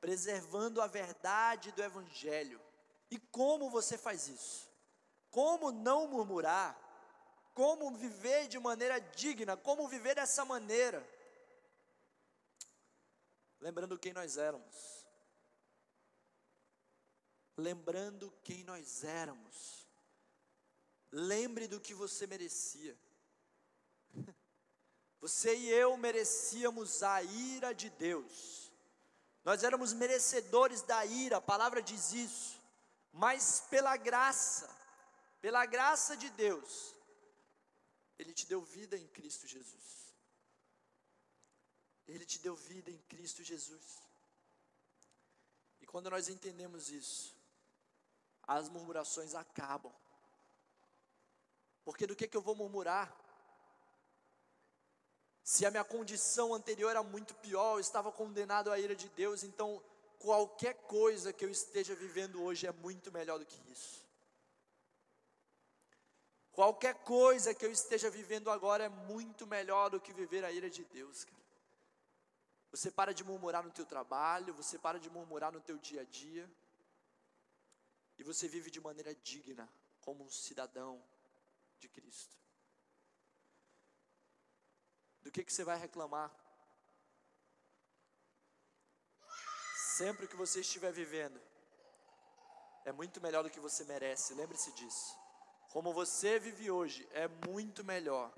[0.00, 2.60] preservando a verdade do Evangelho.
[3.10, 4.70] E como você faz isso?
[5.32, 6.81] Como não murmurar?
[7.54, 9.56] Como viver de maneira digna?
[9.56, 11.06] Como viver dessa maneira?
[13.60, 15.02] Lembrando quem nós éramos
[17.56, 19.86] lembrando quem nós éramos.
[21.10, 22.96] Lembre do que você merecia.
[25.20, 28.72] Você e eu merecíamos a ira de Deus.
[29.44, 32.60] Nós éramos merecedores da ira, a palavra diz isso.
[33.12, 34.68] Mas pela graça,
[35.40, 36.96] pela graça de Deus,
[38.22, 40.14] Ele te deu vida em Cristo Jesus.
[42.06, 44.00] Ele te deu vida em Cristo Jesus.
[45.80, 47.34] E quando nós entendemos isso,
[48.44, 49.92] as murmurações acabam.
[51.84, 53.12] Porque do que, que eu vou murmurar?
[55.42, 59.42] Se a minha condição anterior era muito pior, eu estava condenado à ira de Deus,
[59.42, 59.82] então
[60.20, 64.01] qualquer coisa que eu esteja vivendo hoje é muito melhor do que isso.
[66.52, 70.68] Qualquer coisa que eu esteja vivendo agora é muito melhor do que viver a ira
[70.68, 71.42] de Deus, cara.
[72.70, 76.04] Você para de murmurar no teu trabalho, você para de murmurar no teu dia a
[76.04, 76.50] dia
[78.18, 79.68] e você vive de maneira digna,
[80.00, 81.02] como um cidadão
[81.78, 82.36] de Cristo.
[85.22, 86.30] Do que, que você vai reclamar?
[89.74, 91.40] Sempre que você estiver vivendo,
[92.84, 95.21] é muito melhor do que você merece, lembre-se disso.
[95.72, 98.30] Como você vive hoje é muito melhor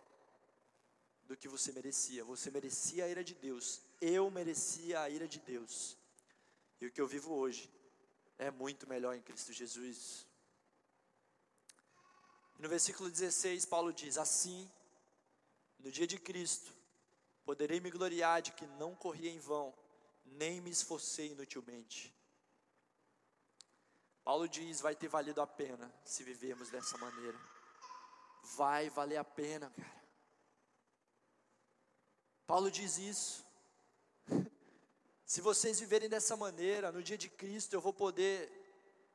[1.27, 2.23] do que você merecia.
[2.23, 5.97] Você merecia a ira de Deus, eu merecia a ira de Deus.
[6.81, 7.69] E o que eu vivo hoje
[8.39, 10.25] é muito melhor em Cristo Jesus.
[12.57, 14.71] No versículo 16, Paulo diz: Assim,
[15.81, 16.73] no dia de Cristo,
[17.45, 19.75] poderei me gloriar de que não corri em vão,
[20.25, 22.14] nem me esforcei inutilmente.
[24.25, 27.39] Paulo diz: vai ter valido a pena se vivermos dessa maneira.
[28.57, 30.05] Vai valer a pena, cara.
[32.47, 33.45] Paulo diz isso.
[35.25, 38.53] Se vocês viverem dessa maneira, no dia de Cristo, eu vou poder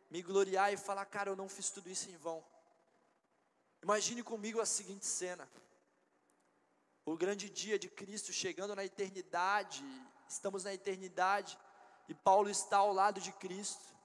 [0.10, 2.44] me gloriar e falar, cara, eu não fiz tudo isso em vão.
[3.84, 5.48] Imagine comigo a seguinte cena:
[7.06, 9.84] o grande dia de Cristo chegando na eternidade,
[10.28, 11.58] estamos na eternidade,
[12.08, 13.99] e Paulo está ao lado de Cristo,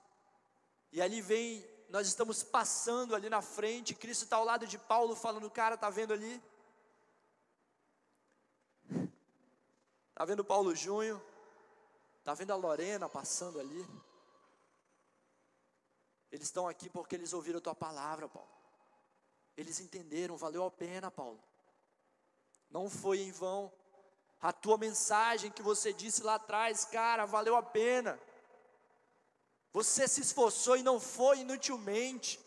[0.94, 5.16] e ali vem, nós estamos passando ali na frente, Cristo está ao lado de Paulo,
[5.16, 6.40] falando, cara, está vendo ali?
[10.10, 11.20] Está vendo Paulo Junho?
[12.20, 13.84] Está vendo a Lorena passando ali?
[16.30, 18.48] Eles estão aqui porque eles ouviram a tua palavra, Paulo.
[19.56, 21.42] Eles entenderam, valeu a pena, Paulo.
[22.70, 23.72] Não foi em vão.
[24.40, 28.16] A tua mensagem que você disse lá atrás, cara, valeu a pena.
[29.74, 32.38] Você se esforçou e não foi inutilmente.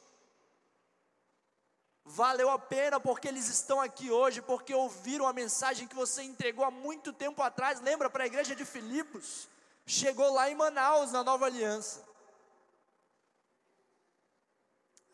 [2.05, 6.63] Valeu a pena porque eles estão aqui hoje, porque ouviram a mensagem que você entregou
[6.63, 7.81] há muito tempo atrás.
[7.81, 9.49] Lembra para a igreja de Filipos?
[9.85, 12.07] Chegou lá em Manaus, na nova aliança.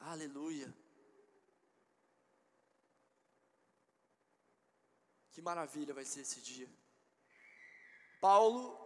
[0.02, 0.72] Aleluia.
[5.32, 6.70] Que maravilha vai ser esse dia.
[8.22, 8.83] Paulo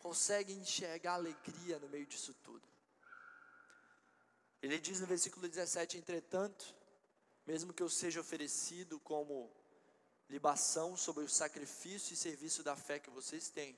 [0.00, 2.66] consegue enxergar alegria no meio disso tudo.
[4.62, 6.74] Ele diz no versículo 17: Entretanto,
[7.46, 9.50] mesmo que eu seja oferecido como
[10.28, 13.76] libação sobre o sacrifício e serviço da fé que vocês têm,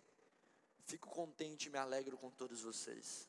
[0.84, 3.28] fico contente e me alegro com todos vocês.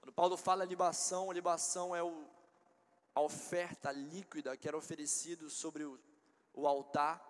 [0.00, 2.26] Quando Paulo fala libação, libação é o,
[3.14, 5.98] a oferta líquida que era oferecido sobre o,
[6.52, 7.24] o altar.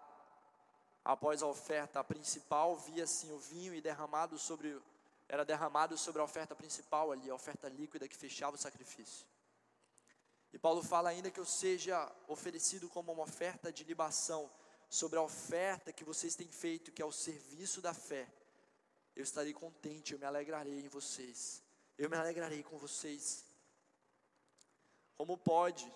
[1.04, 4.80] Após a oferta principal, via-se o vinho e derramado sobre
[5.28, 9.26] era derramado sobre a oferta principal ali, a oferta líquida que fechava o sacrifício.
[10.52, 14.50] E Paulo fala ainda que eu seja oferecido como uma oferta de libação
[14.88, 18.26] sobre a oferta que vocês têm feito, que é o serviço da fé.
[19.14, 21.62] Eu estarei contente, eu me alegrarei em vocês.
[21.98, 23.44] Eu me alegrarei com vocês.
[25.18, 25.92] Como pode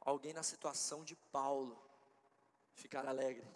[0.00, 1.76] alguém na situação de Paulo
[2.72, 3.46] ficar alegre?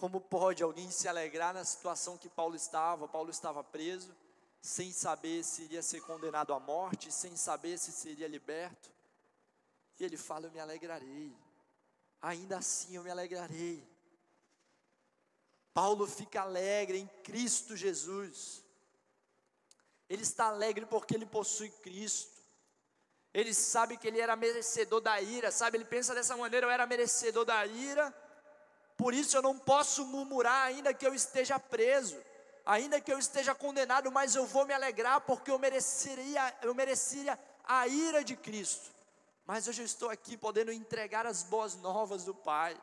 [0.00, 3.06] Como pode alguém se alegrar na situação que Paulo estava?
[3.06, 4.16] Paulo estava preso,
[4.62, 8.90] sem saber se iria ser condenado à morte, sem saber se seria liberto.
[9.98, 11.36] E ele fala: Eu me alegrarei,
[12.18, 13.86] ainda assim eu me alegrarei.
[15.74, 18.64] Paulo fica alegre em Cristo Jesus.
[20.08, 22.40] Ele está alegre porque ele possui Cristo.
[23.34, 25.76] Ele sabe que ele era merecedor da ira, sabe?
[25.76, 28.10] Ele pensa dessa maneira: eu era merecedor da ira,
[29.00, 32.22] por isso eu não posso murmurar, ainda que eu esteja preso,
[32.66, 37.40] ainda que eu esteja condenado, mas eu vou me alegrar, porque eu mereceria, eu mereceria
[37.64, 38.94] a ira de Cristo.
[39.46, 42.78] Mas hoje eu estou aqui podendo entregar as boas novas do Pai.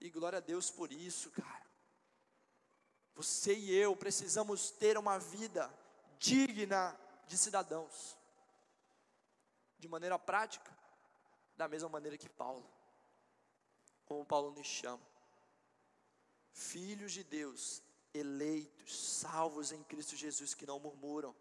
[0.00, 1.66] E glória a Deus por isso, cara.
[3.14, 5.70] Você e eu precisamos ter uma vida
[6.18, 8.16] digna de cidadãos.
[9.78, 10.74] De maneira prática,
[11.58, 12.77] da mesma maneira que Paulo
[14.08, 15.06] como Paulo nos chama.
[16.50, 17.82] Filhos de Deus,
[18.14, 21.36] eleitos, salvos em Cristo Jesus, que não murmuram,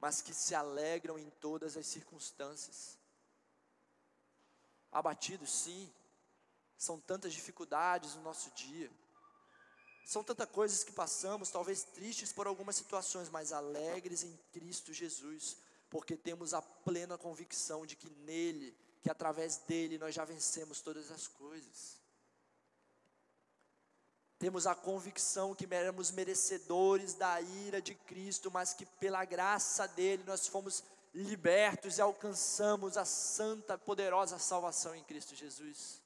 [0.00, 2.96] mas que se alegram em todas as circunstâncias.
[4.92, 5.92] Abatidos, sim,
[6.78, 8.90] são tantas dificuldades no nosso dia,
[10.06, 15.56] são tantas coisas que passamos, talvez tristes por algumas situações, mas alegres em Cristo Jesus,
[15.90, 18.76] porque temos a plena convicção de que nele
[19.06, 21.96] que através dele nós já vencemos todas as coisas.
[24.36, 30.24] Temos a convicção que éramos merecedores da ira de Cristo, mas que pela graça dele
[30.24, 30.82] nós fomos
[31.14, 36.02] libertos e alcançamos a santa, poderosa salvação em Cristo Jesus.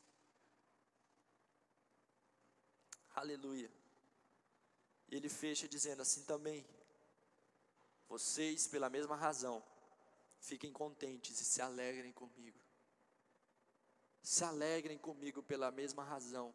[3.14, 3.72] Aleluia.
[5.08, 6.66] E ele fecha dizendo assim também:
[8.06, 9.64] vocês, pela mesma razão,
[10.38, 12.59] fiquem contentes e se alegrem comigo.
[14.22, 16.54] Se alegrem comigo pela mesma razão.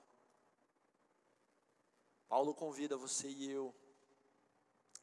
[2.28, 3.74] Paulo convida você e eu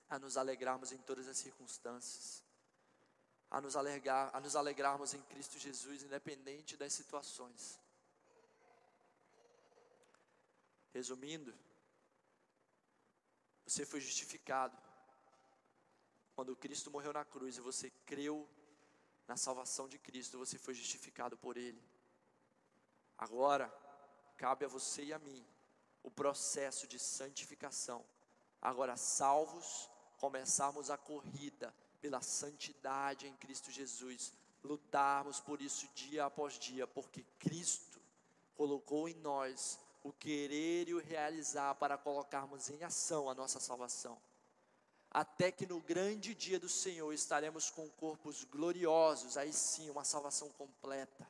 [0.09, 2.45] a nos alegrarmos em todas as circunstâncias,
[3.51, 7.81] a nos, alegrar, a nos alegrarmos em Cristo Jesus, independente das situações.
[10.93, 11.55] Resumindo,
[13.65, 14.77] você foi justificado
[16.35, 18.49] quando Cristo morreu na cruz e você creu
[19.27, 21.83] na salvação de Cristo, você foi justificado por Ele.
[23.23, 23.73] Agora,
[24.37, 25.47] cabe a você e a mim
[26.03, 28.05] o processo de santificação.
[28.61, 29.89] Agora, salvos,
[30.19, 34.33] começarmos a corrida pela santidade em Cristo Jesus,
[34.65, 38.01] lutarmos por isso dia após dia, porque Cristo
[38.57, 44.21] colocou em nós o querer e o realizar para colocarmos em ação a nossa salvação.
[45.09, 50.49] Até que no grande dia do Senhor estaremos com corpos gloriosos, aí sim, uma salvação
[50.51, 51.25] completa.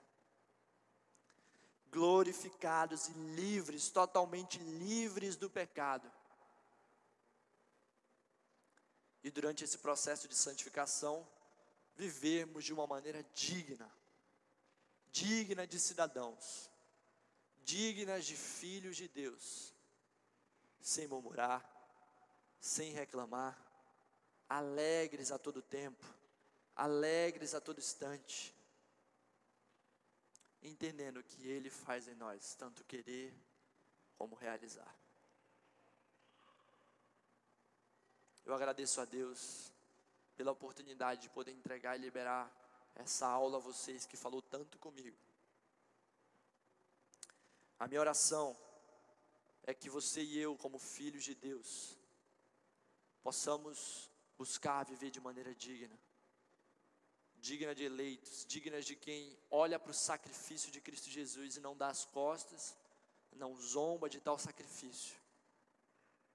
[2.32, 6.10] Glorificados e livres, totalmente livres do pecado.
[9.22, 11.28] E durante esse processo de santificação,
[11.94, 13.88] vivermos de uma maneira digna,
[15.12, 16.72] digna de cidadãos
[17.64, 19.72] dignas de filhos de Deus,
[20.80, 21.64] sem murmurar,
[22.60, 23.58] sem reclamar,
[24.48, 26.04] alegres a todo tempo,
[26.74, 28.54] alegres a todo instante,
[30.62, 33.34] entendendo que Ele faz em nós tanto querer
[34.16, 34.94] como realizar.
[38.44, 39.72] Eu agradeço a Deus
[40.36, 42.50] pela oportunidade de poder entregar e liberar
[42.94, 45.16] essa aula a vocês que falou tanto comigo.
[47.78, 48.56] A minha oração
[49.64, 51.96] é que você e eu, como filhos de Deus,
[53.22, 55.96] possamos buscar viver de maneira digna,
[57.42, 61.76] digna de eleitos, digna de quem olha para o sacrifício de Cristo Jesus e não
[61.76, 62.76] dá as costas,
[63.32, 65.16] não zomba de tal sacrifício,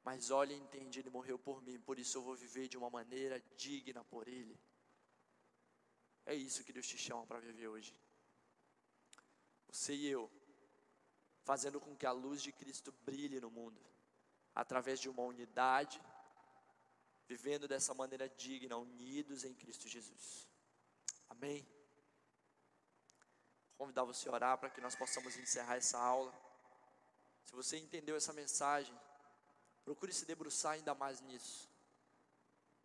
[0.04, 2.90] mas olha e entende: Ele morreu por mim, por isso eu vou viver de uma
[2.90, 4.60] maneira digna por Ele.
[6.26, 7.96] É isso que Deus te chama para viver hoje.
[9.70, 10.30] Você e eu
[11.46, 13.82] fazendo com que a luz de Cristo brilhe no mundo,
[14.54, 16.02] através de uma unidade,
[17.26, 20.57] vivendo dessa maneira digna, unidos em Cristo Jesus.
[21.30, 21.68] Amém?
[23.70, 26.34] Vou convidar você a orar para que nós possamos encerrar essa aula.
[27.44, 28.94] Se você entendeu essa mensagem,
[29.84, 31.70] procure se debruçar ainda mais nisso.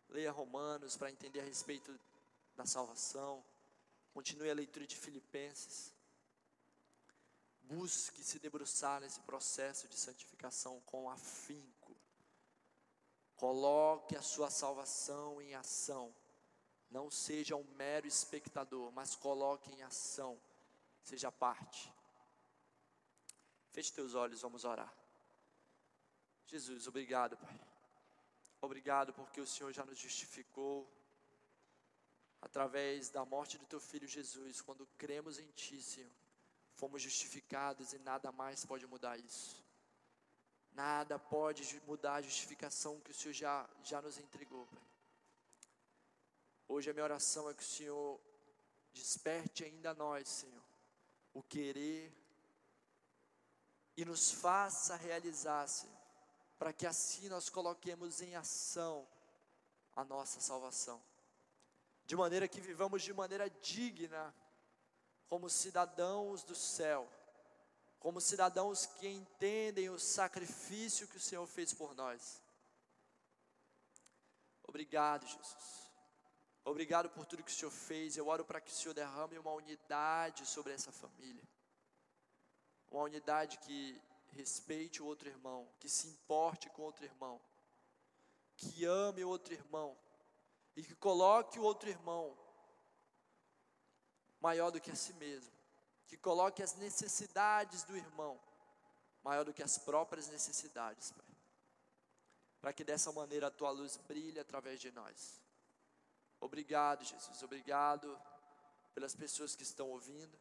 [0.09, 1.99] Leia Romanos para entender a respeito
[2.55, 3.43] da salvação.
[4.13, 5.91] Continue a leitura de Filipenses.
[7.63, 11.95] Busque se debruçar nesse processo de santificação com afinco.
[13.35, 16.13] Coloque a sua salvação em ação.
[16.97, 20.33] Não seja um mero espectador, mas coloque em ação.
[21.03, 21.91] Seja parte.
[23.71, 24.93] Feche teus olhos, vamos orar.
[26.45, 27.59] Jesus, obrigado, Pai.
[28.61, 30.75] Obrigado porque o Senhor já nos justificou
[32.41, 36.11] através da morte do teu filho Jesus, quando cremos em ti, Senhor
[36.75, 39.63] fomos justificados e nada mais pode mudar isso.
[40.73, 44.92] Nada pode mudar a justificação que o Senhor já, já nos entregou, Pai.
[46.67, 48.19] Hoje a minha oração é que o Senhor
[48.93, 50.63] desperte ainda a nós, Senhor,
[51.33, 52.13] o querer
[53.97, 55.95] e nos faça realizar, Senhor,
[56.57, 59.07] para que assim nós coloquemos em ação
[59.95, 61.03] a nossa salvação,
[62.05, 64.33] de maneira que vivamos de maneira digna
[65.27, 67.11] como cidadãos do céu,
[67.99, 72.41] como cidadãos que entendem o sacrifício que o Senhor fez por nós.
[74.63, 75.82] Obrigado, Jesus.
[76.65, 78.15] Obrigado por tudo que o Senhor fez.
[78.15, 81.43] Eu oro para que o Senhor derrame uma unidade sobre essa família.
[82.89, 87.41] Uma unidade que respeite o outro irmão, que se importe com o outro irmão,
[88.55, 89.97] que ame o outro irmão
[90.75, 92.37] e que coloque o outro irmão
[94.39, 95.53] maior do que a si mesmo,
[96.07, 98.39] que coloque as necessidades do irmão
[99.23, 101.25] maior do que as próprias necessidades, Pai.
[102.59, 105.41] Para que dessa maneira a tua luz brilhe através de nós.
[106.43, 107.41] Obrigado, Jesus.
[107.41, 108.21] Obrigado
[108.93, 110.37] pelas pessoas que estão ouvindo,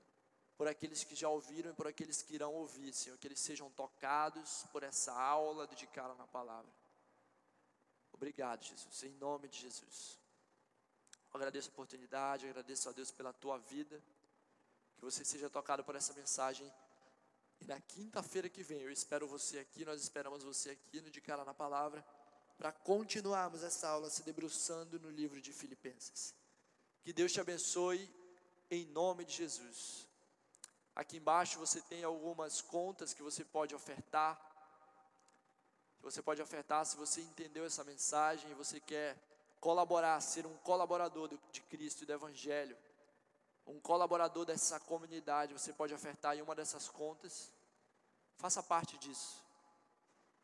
[0.57, 3.71] por aqueles que já ouviram e por aqueles que irão ouvir, Senhor, que eles sejam
[3.71, 6.71] tocados por essa aula dedicada na palavra.
[8.13, 10.19] Obrigado, Jesus, em nome de Jesus.
[11.33, 14.03] Eu agradeço a oportunidade, agradeço a Deus pela tua vida.
[14.97, 16.71] Que você seja tocado por essa mensagem.
[17.61, 21.21] E na quinta-feira que vem, eu espero você aqui, nós esperamos você aqui no De
[21.21, 22.05] Cara na Palavra,
[22.59, 26.35] para continuarmos essa aula se debruçando no livro de Filipenses.
[27.03, 28.09] Que Deus te abençoe
[28.71, 30.07] em nome de Jesus.
[30.95, 34.39] Aqui embaixo você tem algumas contas que você pode ofertar.
[36.01, 39.17] Você pode ofertar se você entendeu essa mensagem e você quer
[39.61, 42.77] colaborar, ser um colaborador de Cristo e do Evangelho,
[43.67, 45.53] um colaborador dessa comunidade.
[45.53, 47.51] Você pode ofertar em uma dessas contas.
[48.37, 49.43] Faça parte disso.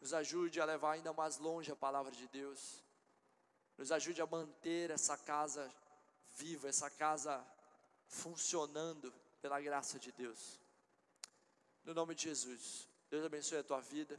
[0.00, 2.82] Nos ajude a levar ainda mais longe a palavra de Deus.
[3.76, 5.68] Nos ajude a manter essa casa
[6.36, 7.44] viva, essa casa
[8.06, 10.60] funcionando pela graça de Deus.
[11.84, 12.88] No nome de Jesus.
[13.10, 14.18] Deus abençoe a tua vida.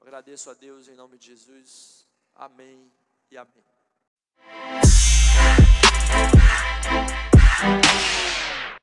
[0.00, 2.06] Agradeço a Deus em nome de Jesus.
[2.34, 2.92] Amém
[3.30, 3.64] e amém.